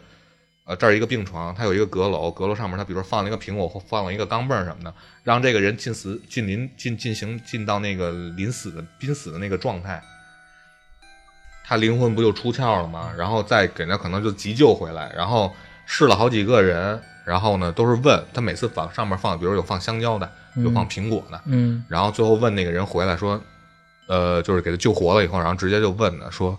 [0.65, 4.95] 呃，这儿一个病床，它有一个阁楼，阁楼上面他比如说放了一个苹果或放了一个钢镚儿什么的，
[5.25, 10.01] 让这个人进死进临进进行进到那个临死的濒死的那个状态，
[11.65, 13.13] 他灵魂不就出窍了吗？
[13.19, 15.53] 然后再给他可能就急救回来，然后
[15.85, 23.43] 试了好几个人，然后呢都是问他每次放上面放，比如有放香蕉的，有放苹果的，嗯然后最后问那个人回来说，
[24.07, 26.57] 呃，就是给他救活了以后，然后直接就问他说，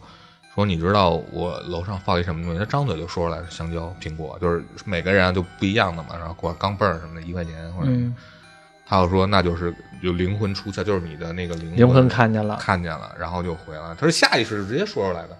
[0.53, 2.59] 说你知道我楼上放一什么东西？
[2.59, 6.09] 他张嘴就说出来是香蕉、苹果，就是每个人啊就不一样的嘛。
[6.17, 8.15] 然后管钢镚儿什么的，一块钱或者，嗯，
[8.85, 13.95] 他又说那就是有灵魂出窍，就是你的那个灵魂灵魂看见了，看见了，然后就回来。
[13.99, 15.37] 他是下意识就直接说出来的，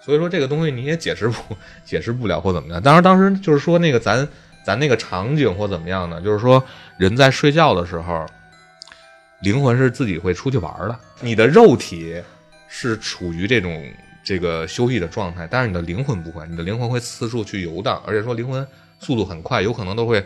[0.00, 2.80] 所以说这个东西你也解释不解释不了或怎么样。
[2.80, 4.26] 当然当时就是说那个咱
[4.62, 6.20] 咱那个场景或怎么样呢？
[6.20, 6.62] 就是说
[6.98, 8.24] 人在睡觉的时候，
[9.40, 12.22] 灵魂是自己会出去玩的，你的肉体
[12.68, 13.84] 是处于这种
[14.22, 18.66] 这个休息的状态，但是你的灵魂不会，你的灵魂会四处去游荡，而且说灵魂
[18.98, 20.24] 速度很快，有可能都会。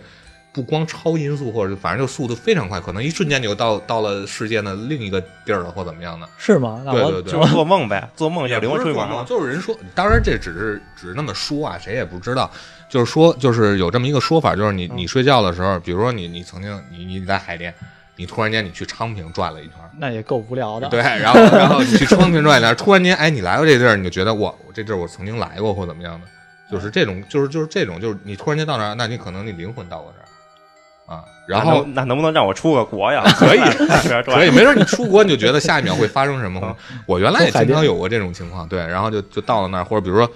[0.53, 6.27] 不光超音速，或者反正就速度非常快，可能一瞬间就到到了世界的另一个地儿了，或怎么样的。
[6.39, 6.81] 是吗？
[6.83, 9.25] 那我对对对就是做梦呗，做梦也灵魂出去玩嘛，嘛。
[9.29, 12.51] 就是人说，当然这只是只是那么说啊，谁也不知道。
[12.89, 17.75] 就是说，就是有这么一个说法，就是你你睡觉的时候，比如说你你曾经你你在海淀，
[18.17, 20.89] 你突然间你去昌平转了一圈，那也够无聊的。
[20.89, 26.27] 对，然后然后你去昌平转一圈，突然间哎你来到这地儿，你就觉得我我这地儿我曾经来过或怎么样的，
[26.71, 30.25] 就是这种就是就是这种就是你突然间到那儿，那你可能你灵魂到过这儿
[31.15, 33.23] 啊，然后那能那能不能让我出个国呀？
[33.39, 33.61] 可以
[34.09, 36.75] 可可以，没准你出国你就觉得下一秒会发生什么啊。
[37.07, 40.29] 我原来也经常有过这种情况，对，然后就就到了那儿，或者比如说，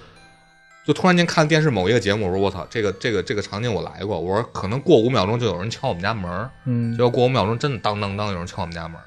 [0.85, 9.05] 就突然间看电视某一个节目，我说我操，这个这个这个场景我来过，我说可能过五秒钟就有人敲我们家门儿，嗯结，果过五秒钟真的当当当有人敲我们家门儿，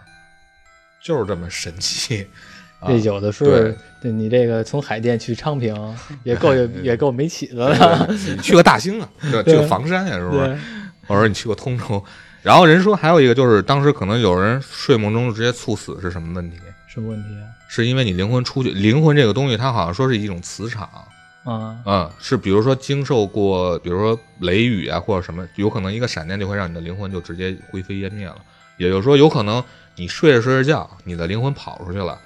[1.02, 2.26] 就是这么神奇。
[2.80, 3.50] 啊这有的时候
[4.02, 5.74] 对，你这个从海淀去昌平
[6.22, 8.08] 也够也也够没起子的。
[8.10, 10.46] 你去个大兴啊，对，去个房山呀，是不是？
[10.46, 10.58] 对，
[11.06, 12.04] 我说你去过通州，
[12.42, 16.58] 然后人说还有一个就是当时可能有人睡梦中直接猝死是什么问题？
[16.86, 17.48] 什么问题啊？
[17.68, 20.88] 是因为你灵魂出去，灵魂这个东西它好像说是一种磁场。
[21.44, 28.36] 啊，嗯，是比如说经受过，比如说雷雨啊，或者什么，有可能一个闪电就会让你的灵魂就直接灰飞烟灭了。
[28.76, 29.62] 也就是说，有可能
[29.96, 32.18] 你睡着睡着觉，你的灵魂跑出去了，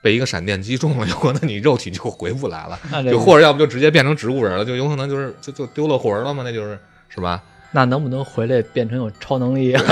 [0.00, 6.78] 被一个闪电击中了，有可能你肉体就回不来了，就或者要不就直接变成植物人了，就有可能就是就就丢了魂儿了嘛，那就是
[7.08, 7.42] 是吧？
[7.70, 9.82] 那能不能回来变成有超能力啊？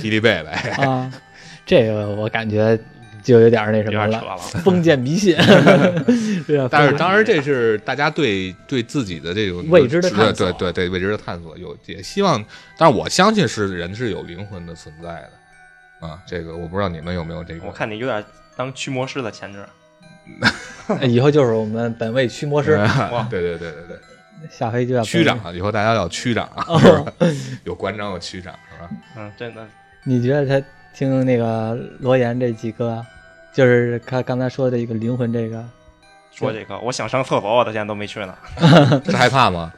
[0.00, 0.50] 霹雳贝贝，
[0.82, 1.12] 啊，
[1.66, 2.78] 这个我感觉
[3.26, 4.36] 就有点那什么了，了。
[4.36, 5.36] 封建迷信。
[6.46, 10.52] 对啊但是当然，这是大家对对自己的这种未知的探索。
[10.52, 12.42] 对对对未知的探索，有也希望，
[12.78, 16.06] 但是我相信是人是有灵魂的存在的。
[16.06, 16.22] 啊。
[16.24, 18.24] 这个我不知道你们有没有这个，我看你有点
[18.54, 19.66] 当驱魔师的潜质，
[21.02, 22.76] 以后就是我们本位驱魔师，
[23.10, 23.26] 哇。
[23.28, 23.98] 对对对对对，
[24.48, 27.12] 下回就要区长，以后大家叫区长，哦。
[27.64, 28.90] 有馆长有区长是吧？
[29.16, 29.66] 嗯，真的
[30.04, 30.64] 你觉得他
[30.94, 33.04] 听那个罗岩这几个，
[33.56, 35.64] 就是他刚才说的一个灵魂这个，
[36.30, 38.34] 说这个，我想上厕所，我到现在都没去呢。
[39.06, 39.72] 是害怕吗？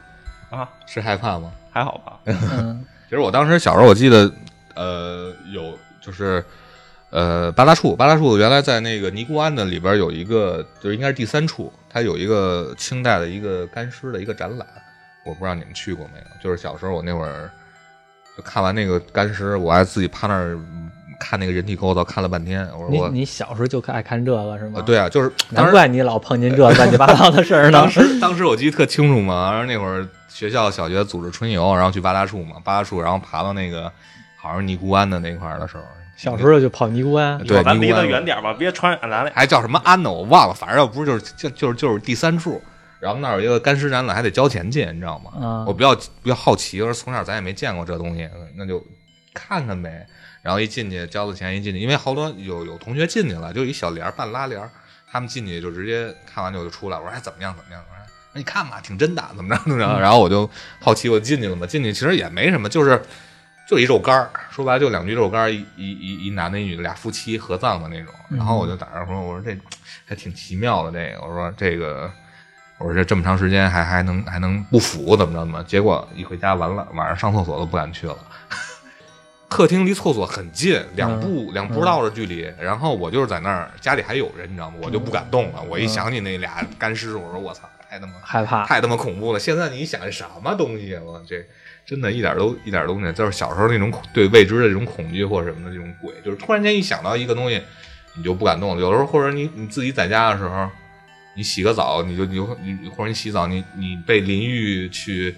[0.49, 1.49] 啊，是害怕吗？
[1.71, 2.19] 还好吧？
[2.25, 4.29] 嗯其实我当时小时候，我记得，
[4.75, 6.43] 呃，有就是，
[7.09, 14.67] 呃，八大处，八大处原来在那个尼姑庵的里边有一个，就是应该是第三处，它有一个清代的一个干尸的一个展览，
[15.25, 16.25] 我不知道你们去过没有？
[16.43, 17.49] 就是小时候我那会儿
[18.35, 20.59] 就看完那个干尸，我还自己趴那儿
[21.19, 22.65] 看那个人体构造，看了半天。
[22.73, 24.73] 我说你我，你小时候就爱看这个是吗？
[24.75, 27.89] 呃，对啊，就是难怪你老碰见这乱七八糟的事儿呢 当。
[27.89, 33.91] 时当时我记得特清楚嘛，然后那会儿学校小学组织春游，然后去八大处嘛，八大处，然后爬到那个
[34.37, 35.83] 好像是尼姑庵的那块儿的时候，
[36.15, 39.31] 小时候就跑尼姑庵，对咱离得远点吧，别传染咱嘞。
[39.35, 40.11] 还叫什么庵呢？
[40.11, 42.61] 我忘了，反正要不是就是就就是就是第三处，
[42.99, 45.31] 然后那儿有一个干尸展览，还得交钱进，你知道吗？
[45.45, 45.93] 啊我比较
[46.23, 48.81] 比较好奇，我说从小咱也没见过这东西，那就
[49.33, 50.05] 看看呗。
[50.41, 54.69] 然后一进去交了钱，一进去，因为好多有有同学进去了，就一小帘儿半拉帘儿，
[55.11, 56.97] 他们进去就直接看完就就出来。
[56.97, 57.83] 我说哎怎么样怎么样？
[57.89, 59.99] 我说哎你看吧，挺真的，怎么着怎么着。
[59.99, 63.01] 然后我就好奇，我进去了嘛，进去其实也没什么，就是
[63.67, 68.13] 就一肉干儿，说白了就两具肉干儿，一一一一男的一女的俩夫妻合葬的那种。
[68.29, 69.59] 然后我就打那儿说，我说这
[70.05, 72.11] 还挺奇妙的这个，我说这个。
[72.77, 75.61] 我说这这么长时间还还能还能不腐怎么着怎么？
[75.65, 78.17] 结果一回家完了，晚上上厕所都不敢去了。
[79.49, 82.47] 客厅离厕所很近，两步、两步道的距离。
[82.61, 84.77] 然后我就是在那儿，家里还有人，你知道吗？
[84.83, 85.61] 我就不敢动了。
[85.67, 88.63] 我一想起那俩干尸，我说我操，太他妈害怕。
[88.65, 89.39] 太他妈恐怖了！
[89.39, 91.01] 现在你想这什么东西啊？
[91.03, 91.43] 我这
[91.83, 97.59] 真的一点都一点都没，就是小时候那种恐对未知的这种恐惧或者什么的这种鬼，就是突然间一想到一个东西，
[98.15, 98.81] 你就不敢动了。
[98.81, 100.69] 有时候或者你你自己在家的时候，
[101.35, 105.33] 你洗个澡，你就你就你或者你洗澡，你你被淋浴去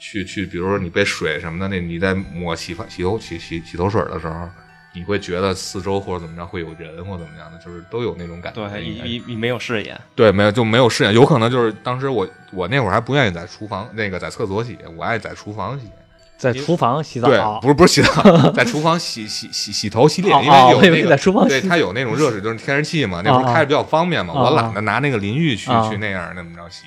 [0.00, 4.48] 去去，比如说你被水什么的，那你在抹洗发洗头洗洗洗头水的时候。
[4.92, 8.68] 你会觉得四周或者怎么着会有人或怎么样的，就是都有那种感觉。
[8.68, 15.86] 对，应该一一一没有视野，对，没有就没有视野，有可能就是当时我我那会儿还不愿意在厨房那个在厕所洗，我爱在厨房洗。
[16.36, 26.86] 在厨房洗澡对，澡，不是不是洗澡， 在厨房洗洗洗洗头洗脸，因为有那个在厨房对它有那种热水，就是天然气嘛， 那会儿开着比较方便嘛，我懒得拿那个淋浴去哦去那样那么着洗。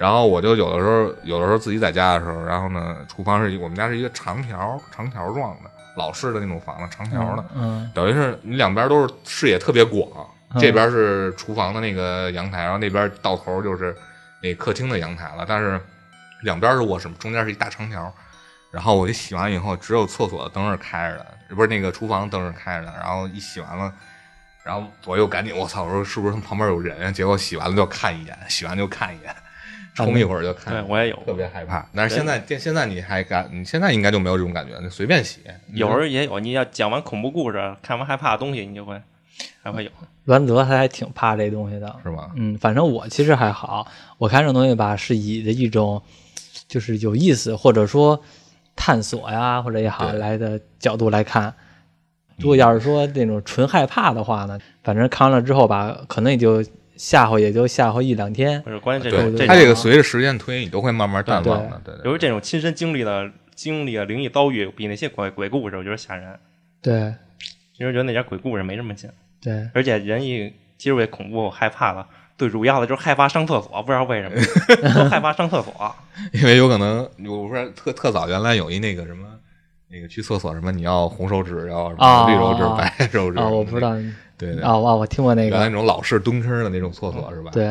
[0.00, 10.08] 然后我就有的时候有的时候自己在家的时候，然后呢，厨房是一我们家是一个长条长条状的老式的那种房子，长条的，嗯，等于是你两边都是视野特别广，
[10.54, 13.94] 嗯这边是厨房的那个阳台，然后那边到头就是
[14.42, 15.78] 那客厅的阳台了，但是
[16.44, 18.10] 两边是卧室，中间是一大长条。
[18.70, 22.92] 然后我就洗完以后，只有厕所的灯是开着的，不是那个厨房灯是开着的。
[22.92, 23.92] 然后一洗完了，
[24.62, 27.10] 然后我又赶紧，我操，我说是不是旁边有人啊？
[27.10, 29.34] 结果洗完了就看一眼，洗完就看一眼，
[29.94, 30.72] 冲一会儿就看。
[30.72, 31.86] 对我也有特别害怕。
[31.94, 33.48] 但是现在现在你还敢？
[33.52, 35.40] 你现在应该就没有这种感觉，你随便写。
[35.72, 36.40] 有时候也有。
[36.40, 39.00] 你要讲完恐怖故事，看完害怕的东西，你就会
[39.62, 39.90] 还会有。
[40.24, 42.30] 栾泽他还挺怕这东西的，是吗？
[42.36, 43.86] 嗯，反正我其实还好，
[44.18, 46.00] 我看这种东西吧，是以的一种
[46.68, 48.22] 就是有意思或者说
[48.76, 51.52] 探索呀，或者也好来的角度来看。
[52.36, 56.64] 如果要是说那种纯害怕的话呢，反正看完了之后吧，可能也就
[57.00, 58.60] 吓唬，也就吓唬一两天。
[58.60, 61.80] 不是关键这种对，它这个，随着时间推移，你都会慢慢淡忘的。
[61.82, 66.38] 对对由于这种亲身经历的经历啊灵异遭遇，比那些鬼鬼故事我觉得吓人。
[66.82, 67.14] 对
[67.72, 69.08] 其实觉得那点鬼故事没这么劲，
[69.42, 74.36] 对，而且人一接触这恐怖害怕了，最主要的就是害怕上厕所，不知道为什么
[74.94, 75.96] 都害怕上厕所。
[76.32, 79.26] 因为有可能，我不是特特早原来有一那个什么，
[79.88, 83.94] 那个去厕所什么，你要红手指，要什么啊绿手指、啊白手指啊，我不知道
[84.40, 87.50] 对对，啊，我我听过那个，原来那种老式蹲坑的那种厕所是吧？
[87.52, 87.66] 对，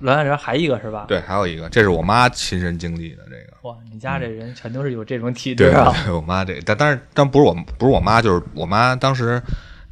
[0.00, 1.04] 栾园人还一个是吧？
[1.06, 3.68] 对，还有一个，这是我妈亲身经历的这个。
[3.68, 5.94] 哇，你家这人全都是有这种体质对，啊！
[6.04, 9.40] 对我妈这，但但是但不是我不是我妈，就是我妈当时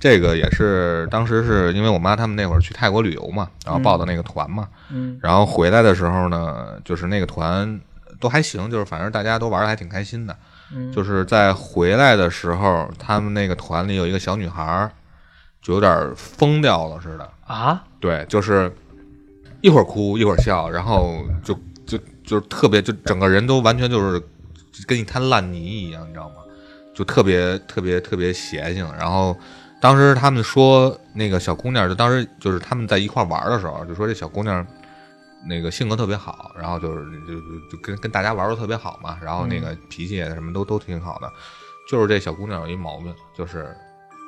[0.00, 7.80] 这个也是当时是因为我妈他们那会儿去泰国旅游嘛，然后报的那个团嘛，嗯然后回来的时候呢，就是那个团
[8.18, 10.36] 都还行，就是反正大家都玩的还挺开心的。
[10.74, 14.90] 嗯，就是在回来的时候，他们那个团里有一个小女孩儿，
[15.62, 17.30] 就有点疯掉了似的。
[17.46, 18.72] 啊，对，就是
[19.60, 21.54] 一会儿哭一会儿笑，然后就
[21.86, 24.22] 就就是特别，就整个人都完全就是
[24.86, 26.36] 跟一滩烂泥一样，你知道吗？
[26.94, 28.86] 就特别特别特别邪性。
[28.98, 29.36] 然后
[29.80, 34.66] 当时他们说那个小姑娘，就当时就是他们在一块玩的时候，就说这小姑娘
[35.46, 41.30] 那个性格特别好，然后就是就就就跟跟大家玩的特别好嘛，然后那个脾气什么都都挺好的，
[41.88, 43.74] 就是这小姑娘有一毛病，就是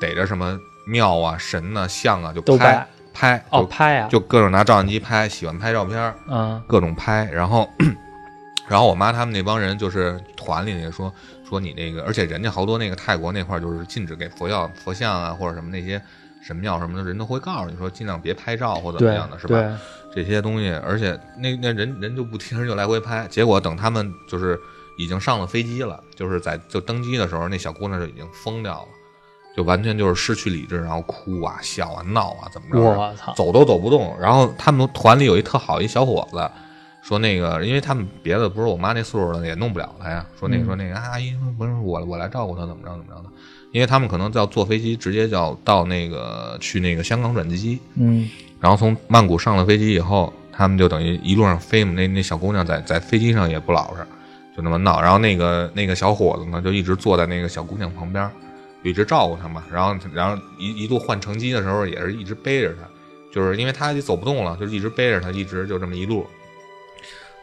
[0.00, 6.62] 逮着什么庙啊、神呐、像啊就拍拍，哦，就拍啊，就各种拿照相机拍，喜欢拍照片，嗯。
[6.66, 7.68] 各种拍，然后，
[8.68, 11.12] 然后我妈他们那帮人就是团里那个说
[11.48, 16.00] 说你那个，而且人家好多那个泰国那块儿就是禁止给佛教佛像啊或者什么那些
[16.42, 19.78] 神庙什么的人都会告诉你说尽量别拍照或怎么样的，是吧？
[20.14, 24.58] 这些东西，而且那那人人就不听，人就来回拍，结果等他们就是
[24.98, 28.88] 已经上了飞机了，就是在就登机的时候，那小姑娘就已经疯掉了，
[29.56, 32.80] 就完全就是失去理智，然后哭啊、笑啊、闹啊，怎么着？
[32.80, 34.16] 我操，走都走不动。
[34.20, 36.50] 然后他们团里有一特好一小伙子，
[37.02, 40.24] 说那个，因为他们别的不是我妈那岁数了，也弄不了他呀。
[40.38, 43.28] 说那个嗯说那个阿姨，不是我我来照顾他，怎么着怎么着的。
[43.72, 48.28] 因为他们可能要坐飞机，直接就要到那个去那个香港转机，嗯
[48.60, 51.92] 然后从曼谷上了飞机以后，他们就等于一路上飞嘛。
[51.94, 54.06] 那那小姑娘在在飞机上也不老实，
[54.56, 55.00] 就那么闹。
[55.00, 58.30] 然后那个那个小伙子呢，就一直坐在那个小姑娘旁边，
[58.82, 59.62] 就一直照顾他嘛。
[59.72, 62.88] 然后然后一一路换乘机的时候，也是一直背着他，
[63.32, 66.26] 就是因为他也走不动了，就是一直背着他，一直就这么一路。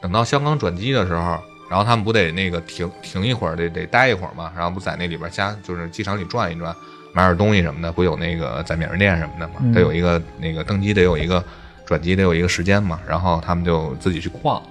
[0.02, 4.52] 等到香港转机的时候，然后他们不得那个停停一会儿，得得待一会儿嘛。
[4.56, 6.76] 然后不在那里边加，就是机场里转一转，
[7.12, 11.44] 买点东西什么的，不有那个在免税店什么的嘛，嗯得有一个那个登机得有一个
[11.86, 13.00] 转机得有一个时间嘛。
[13.08, 14.62] 然后他们就自己去逛。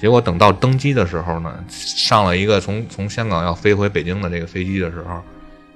[0.00, 5.22] 结果等到登机的时候呢，上了一个从从香港要飞回北京的这个飞机的时候，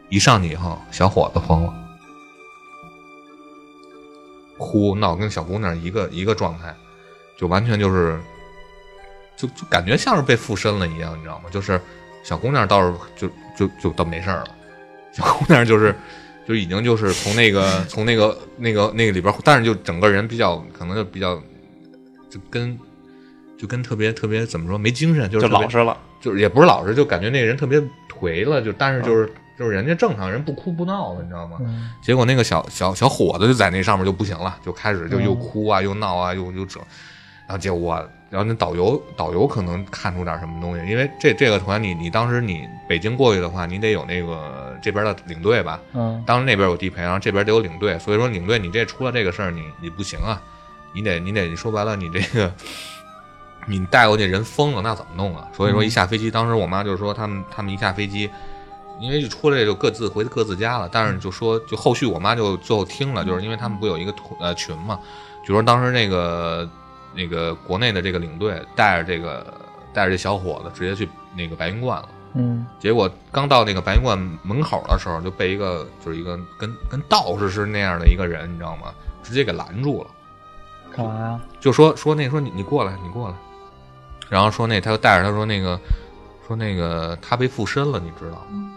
[0.09, 1.75] 一上去以后，小伙子疯了，
[4.57, 6.75] 哭闹跟小姑娘一个一个状态，
[7.37, 8.19] 就完全就是，
[9.37, 11.45] 就就感觉像是被附身了一样，你知道吗？
[11.51, 11.81] 就是
[12.25, 14.49] 小姑娘倒是就就就倒没事儿了，
[15.13, 15.95] 小姑娘就是
[16.47, 21.37] 就已经就是从那个从那个那个那个里边，但是就整个人比较可能就比较
[22.31, 22.79] 就跟
[23.59, 25.97] 就跟特别特别怎么说没精神，就是就老实了。
[26.21, 27.81] 就是也不是老实，就感觉那个人特别
[28.11, 31.59] 颓了，就但是就是、就是人家正常人不哭不闹的，你知道吗？
[31.61, 36.83] 嗯结果那个小小小伙子就在那上面就不行了，就开始就嗯又哭啊，又闹啊，又又整，
[37.47, 37.97] 然后结果，
[38.31, 50.41] 然后那导游导游可能看出点什么东西，因为这这个团你你当时你北京过去的话，你得有那个这边的领队吧，嗯当时那边有地陪，然后这边得有领队，所以说领队你这出了这个事儿，你你不行啊，
[50.95, 52.53] 你得你得说白了，你这个
[53.67, 55.49] 你带过去人疯了，那怎么弄啊？
[55.53, 58.31] 所以说一下飞机，当时我妈就是说他们他们一下飞机，
[59.01, 64.99] 因为就出来就各自回各自家了，但是就说就后续我妈就最后听了，就是因为他们不有一个团呃群嘛，
[65.47, 66.69] 就说当时那个
[67.15, 69.55] 那个国内的这个领队带着这个
[69.93, 72.09] 带着这小伙子直接去那个白云观了。
[72.35, 78.93] 嗯结果刚到那个白云观门口的时候，就被一个就是一个跟跟道士是那样的一个人，你知道吗？
[79.23, 80.11] 直接给拦住了，
[80.95, 81.41] 干嘛呀？
[81.59, 83.35] 就说说那说你你过来，你过来，
[84.29, 85.79] 然后说那他就带着他说那个
[86.47, 88.71] 说那个他被附身了，你知道吗？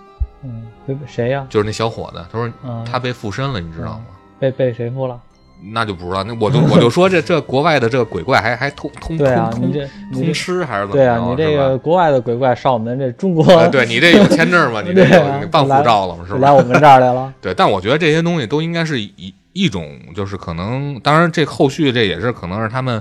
[0.44, 1.46] 嗯，被谁呀？
[1.50, 4.06] 就是那小伙子，他说嗯他被附身了，你知道吗？
[4.40, 5.20] 被被谁附了？
[5.64, 10.98] 那就不知道，那我就我就说这这国外的这个鬼怪还还通通对啊，通通你这你通这吃还是怎么着？
[10.98, 14.82] 对啊，你这是吧个国外的鬼怪上我们这中国，呃对你这有签证吗？
[14.86, 16.26] 你这对啊有你办护照了吗？
[16.28, 16.40] 是吧？
[16.40, 17.32] 来我们这儿来了。
[17.40, 23.00] 对，但我觉得这些东西都应该是一一种，就是可能，当然这后续这也是可能是他们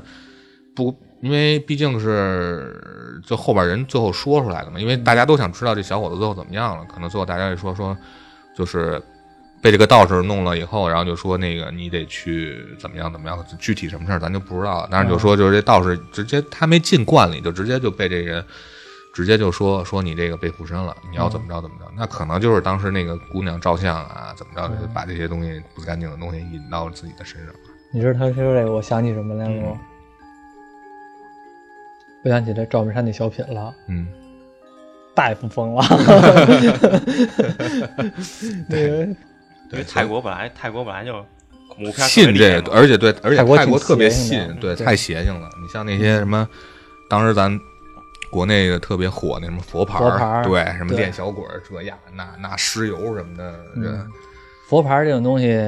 [0.76, 7.96] 不，因为毕竟是就后边人最后说出来的嘛，因为大家都想知道这小伙子最后怎么样了，可能最后大家一说说，
[8.54, 9.00] 就是
[9.62, 18.44] 被这个道士弄了以后，然后就说那个你得去怎么样怎么样，具体什么事儿咱就不知道了，但是就说就是这道士直接他没进观里，就直接就被这人。
[19.12, 27.58] 直接就说说你这个被附身了，你要怎么着怎么着，那可能就是当时那个姑娘照相啊，怎么着，就把这些东西不干净的东西引到自己的身上了。
[27.92, 29.80] 你知道他说这个，我想起什么来了吗？
[32.22, 34.06] 我想起这赵本山那小品了，嗯，
[35.14, 35.82] 大夫疯了。
[38.68, 39.06] 那个
[39.72, 41.24] 因为泰国本来泰国本来就
[42.06, 45.48] 信这而且对，而且泰国挺泰国特别信，对，对太邪性了。
[45.62, 46.46] 你像那些什么，
[47.08, 47.58] 当时咱
[48.30, 49.98] 国内的特别火那什么佛牌
[50.44, 54.06] 对，什么对练小鬼儿这呀那那尸油什么的，这嗯
[54.68, 55.58] 佛牌这种东西，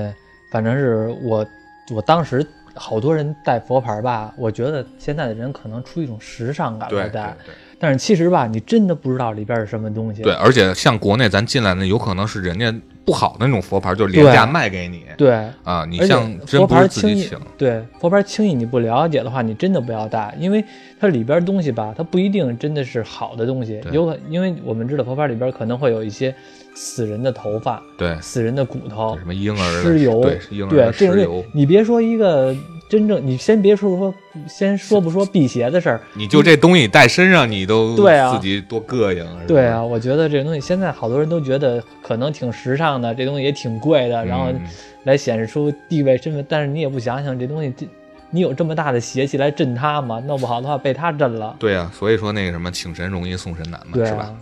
[0.53, 1.47] 反正是我
[1.93, 7.37] 我当时好多人戴佛牌吧，我觉得现在的人可能出一种时尚感来戴，
[7.79, 10.23] 但是其实吧，你真的不知道里边是什么东西。
[10.23, 12.73] 对，而且像国内咱进来的，有可能是人家
[13.05, 15.05] 不好的那种佛牌，就是廉价卖给你。
[15.17, 15.33] 对，
[15.65, 15.85] 啊。
[15.89, 20.65] 你像真佛不是自牌轻易己请，对佛牌轻易你不了解的话，你真的不要带，因为
[21.01, 26.35] 它里边东西吧，它不一定真的是好的东西，有可因为我们知道佛牌里边可能会有一些
[26.75, 30.39] 死人的头发、对，死人的骨头什、么婴儿尸油，对，
[30.93, 32.55] 这油，，你别说一个
[32.89, 34.15] 真正，你先别说说，
[34.49, 39.27] 先说不说辟邪的事儿，你就这东西带身上，你都对啊自己多膈应。
[39.47, 44.61] 对啊，，我觉得这个东西现在好多人都觉得可能挺时尚的，这东西也挺贵的，然后嗯
[45.05, 47.87] 来显示出地位身份，但是你也不想想这东西，这
[48.31, 50.21] 你有这么大的邪气来镇他吗？
[50.27, 51.55] 弄不好的话被他镇了。
[51.59, 54.35] 对啊，所以说那个什么请神容易送神难嘛，对啊是吧？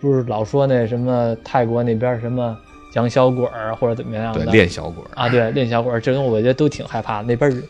[0.00, 2.56] 不是老说那什么泰国那边什么
[2.94, 5.28] 养小鬼儿或者怎么样对，的练小鬼儿啊？
[5.28, 7.24] 对，练小鬼儿这东西我觉得都挺害怕的。
[7.24, 7.62] 那边儿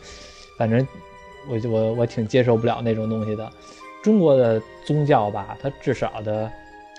[0.57, 0.85] 反正
[1.49, 3.49] 我我我挺接受不了那种东西的。
[4.03, 6.51] 中国的宗教吧，它至少的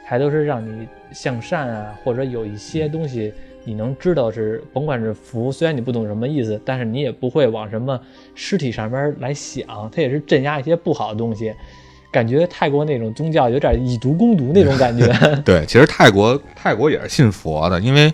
[0.09, 3.35] 还都是让你向善啊，或者有一些东西
[3.65, 8.01] 你能知道是，甭管是福，虽然你不懂什么意思，但是你也不会往什么
[8.35, 11.53] 尸体上面来想，它也是镇压一些不好的东西。
[12.13, 15.13] 感觉泰国那种宗教有点以毒攻毒那种感觉。
[15.45, 18.11] 对，其实泰国泰国也是信佛的，因为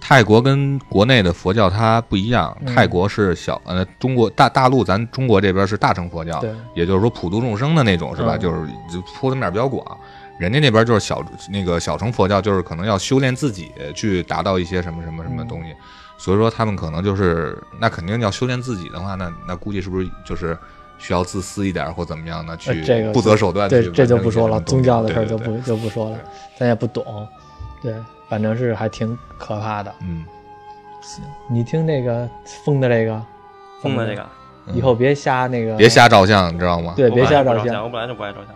[0.00, 8.36] 泰国跟国内的佛教它不一样，嗯泰国是小呃中国大大陆咱中国这边是大乘佛教对，也就是说普度众生的那种是吧？
[8.36, 9.96] 嗯就是就铺的面比较广。
[10.38, 15.74] 人家那边就是小那个小乘佛教，就是可能要修炼自己去达到一些什么什么什么嗯东西，
[16.18, 20.56] 所以说他们可能就是那肯定要修炼自己的话，那那估计是不是就是
[20.98, 26.18] 需要自私一点或怎么样的去呃这个不择手段对这这就不说了，宗教的事儿对对对就不就不说了，
[26.58, 27.26] 咱也不懂。
[27.82, 27.94] 对，
[28.28, 29.94] 反正是还挺可怕的。
[30.00, 30.24] 嗯，
[31.02, 32.28] 行，你听那个
[32.64, 33.22] 疯的这个，
[33.80, 34.26] 疯的这个，
[34.72, 36.94] 以后别瞎那个，别瞎照相，你知道吗？
[36.96, 38.54] 对，别瞎照相，我本来就不爱照相。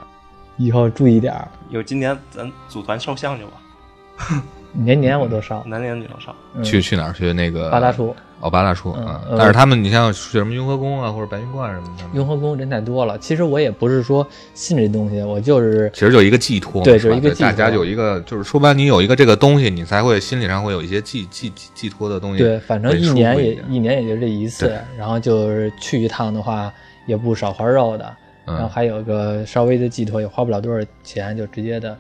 [0.57, 1.49] 以后注意点儿。
[1.69, 4.43] 有今年咱组团烧香去吧，
[4.73, 6.35] 年年我都烧，男年女都烧。
[6.55, 7.13] 嗯去去哪儿？
[7.13, 9.23] 去那个八大处、哦，八大处嗯啊。
[9.31, 13.17] 呃但是他们，你像去什么雍和宫啊，或者白云观什么的，雍和宫人太多了。
[13.19, 22.43] 其实我也不是说信这东西，我就是其实就一个寄托嘛，对就是一个寄托大家有一个，就是说白，了，你有一个这个东西，你才会心理上会有一些寄寄寄寄托的东西。
[22.43, 26.73] 对，反正一年也一年也就这一次，然后就是去一趟的话
[27.07, 28.17] 也不少块肉的，
[28.53, 31.97] 然后嗯，还有个稍微的寄托，也花不了多少钱，就直接的，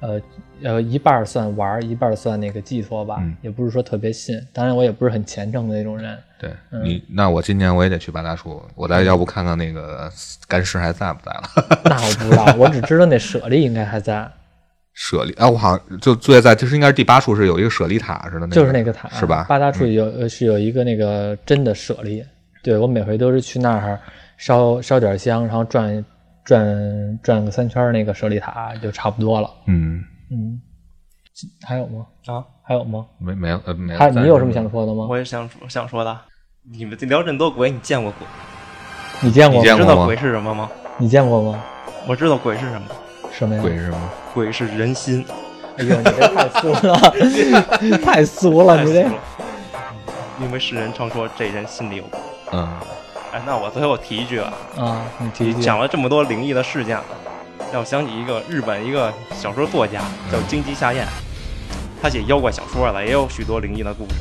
[0.00, 0.20] 呃
[0.62, 4.40] 呃一半儿算玩儿，一半儿算那个寄托吧，嗯也不是说特别信。
[4.52, 10.10] 当然我也不是很虔诚的那种人，对嗯你，那我今年我也得去八大处，我再要不看看那个
[10.48, 11.42] 干尸还在不在了。
[11.84, 14.30] 那我不知道，我只知道那舍利应该还在，
[14.92, 19.46] 舍利啊，我好像就最在，就是应该是第八处是有一个舍利塔似的，那就是那个塔是吧？
[19.48, 22.24] 八大处有、呃是有一个那个真的舍利，
[22.62, 23.98] 对我每回都是去那儿
[24.40, 26.02] 烧烧点香，然后转
[26.44, 29.50] 转转个三圈那个舍利塔就差不多了。
[29.66, 30.58] 嗯，嗯，
[31.62, 32.06] 还有吗？
[32.24, 33.04] 啊，还有吗？
[33.18, 33.98] 没没有呃没有。
[33.98, 35.06] 还你有什么想说的吗？
[35.10, 36.18] 我也想想说的，
[36.72, 38.26] 你们聊这么多鬼，你见过鬼？
[39.20, 39.70] 你见过吗？
[39.70, 40.70] 你知道鬼是什么吗？
[40.96, 41.62] 你见过吗？
[42.08, 42.88] 我知道鬼是什么，
[43.30, 43.60] 什么呀？
[43.60, 44.10] 鬼是什么？
[44.32, 45.22] 鬼是人心。
[45.76, 49.06] 哎呦，你这太俗了， 太俗了，你这
[50.40, 52.18] 因为世人常说这人心里有鬼。
[52.52, 52.68] 嗯，
[53.32, 55.62] 哎，那我最后提一句啊，啊，你提一句。
[55.62, 57.04] 讲了这么多灵异的事件了，
[57.72, 60.00] 让我想起一个日本一个小说作家
[60.32, 61.04] 叫荆棘夏彦，
[62.02, 64.14] 他写妖怪小说的，也有许多灵异的故事、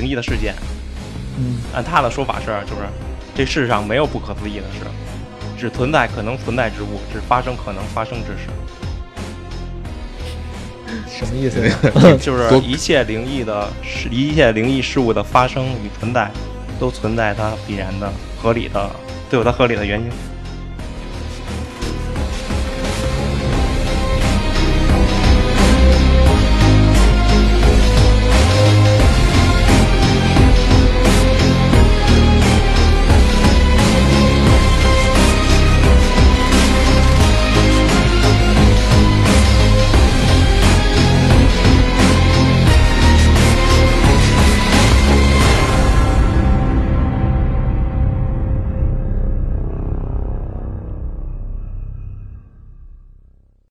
[0.00, 0.54] 灵异的事件。
[1.38, 2.82] 嗯按他的说法是，就是
[3.34, 4.86] 这世上没有不可思议的事，
[5.58, 8.48] 只存在可能存在之物，只发生可能发生之事。
[11.18, 11.76] 什么意思呀？
[12.22, 16.30] 就是一切灵异的事，一切灵异事物的发生与存在，
[16.78, 18.10] 都存在它必然的、
[18.46, 18.88] 合理的，
[19.28, 20.08] 都有它合理的原因。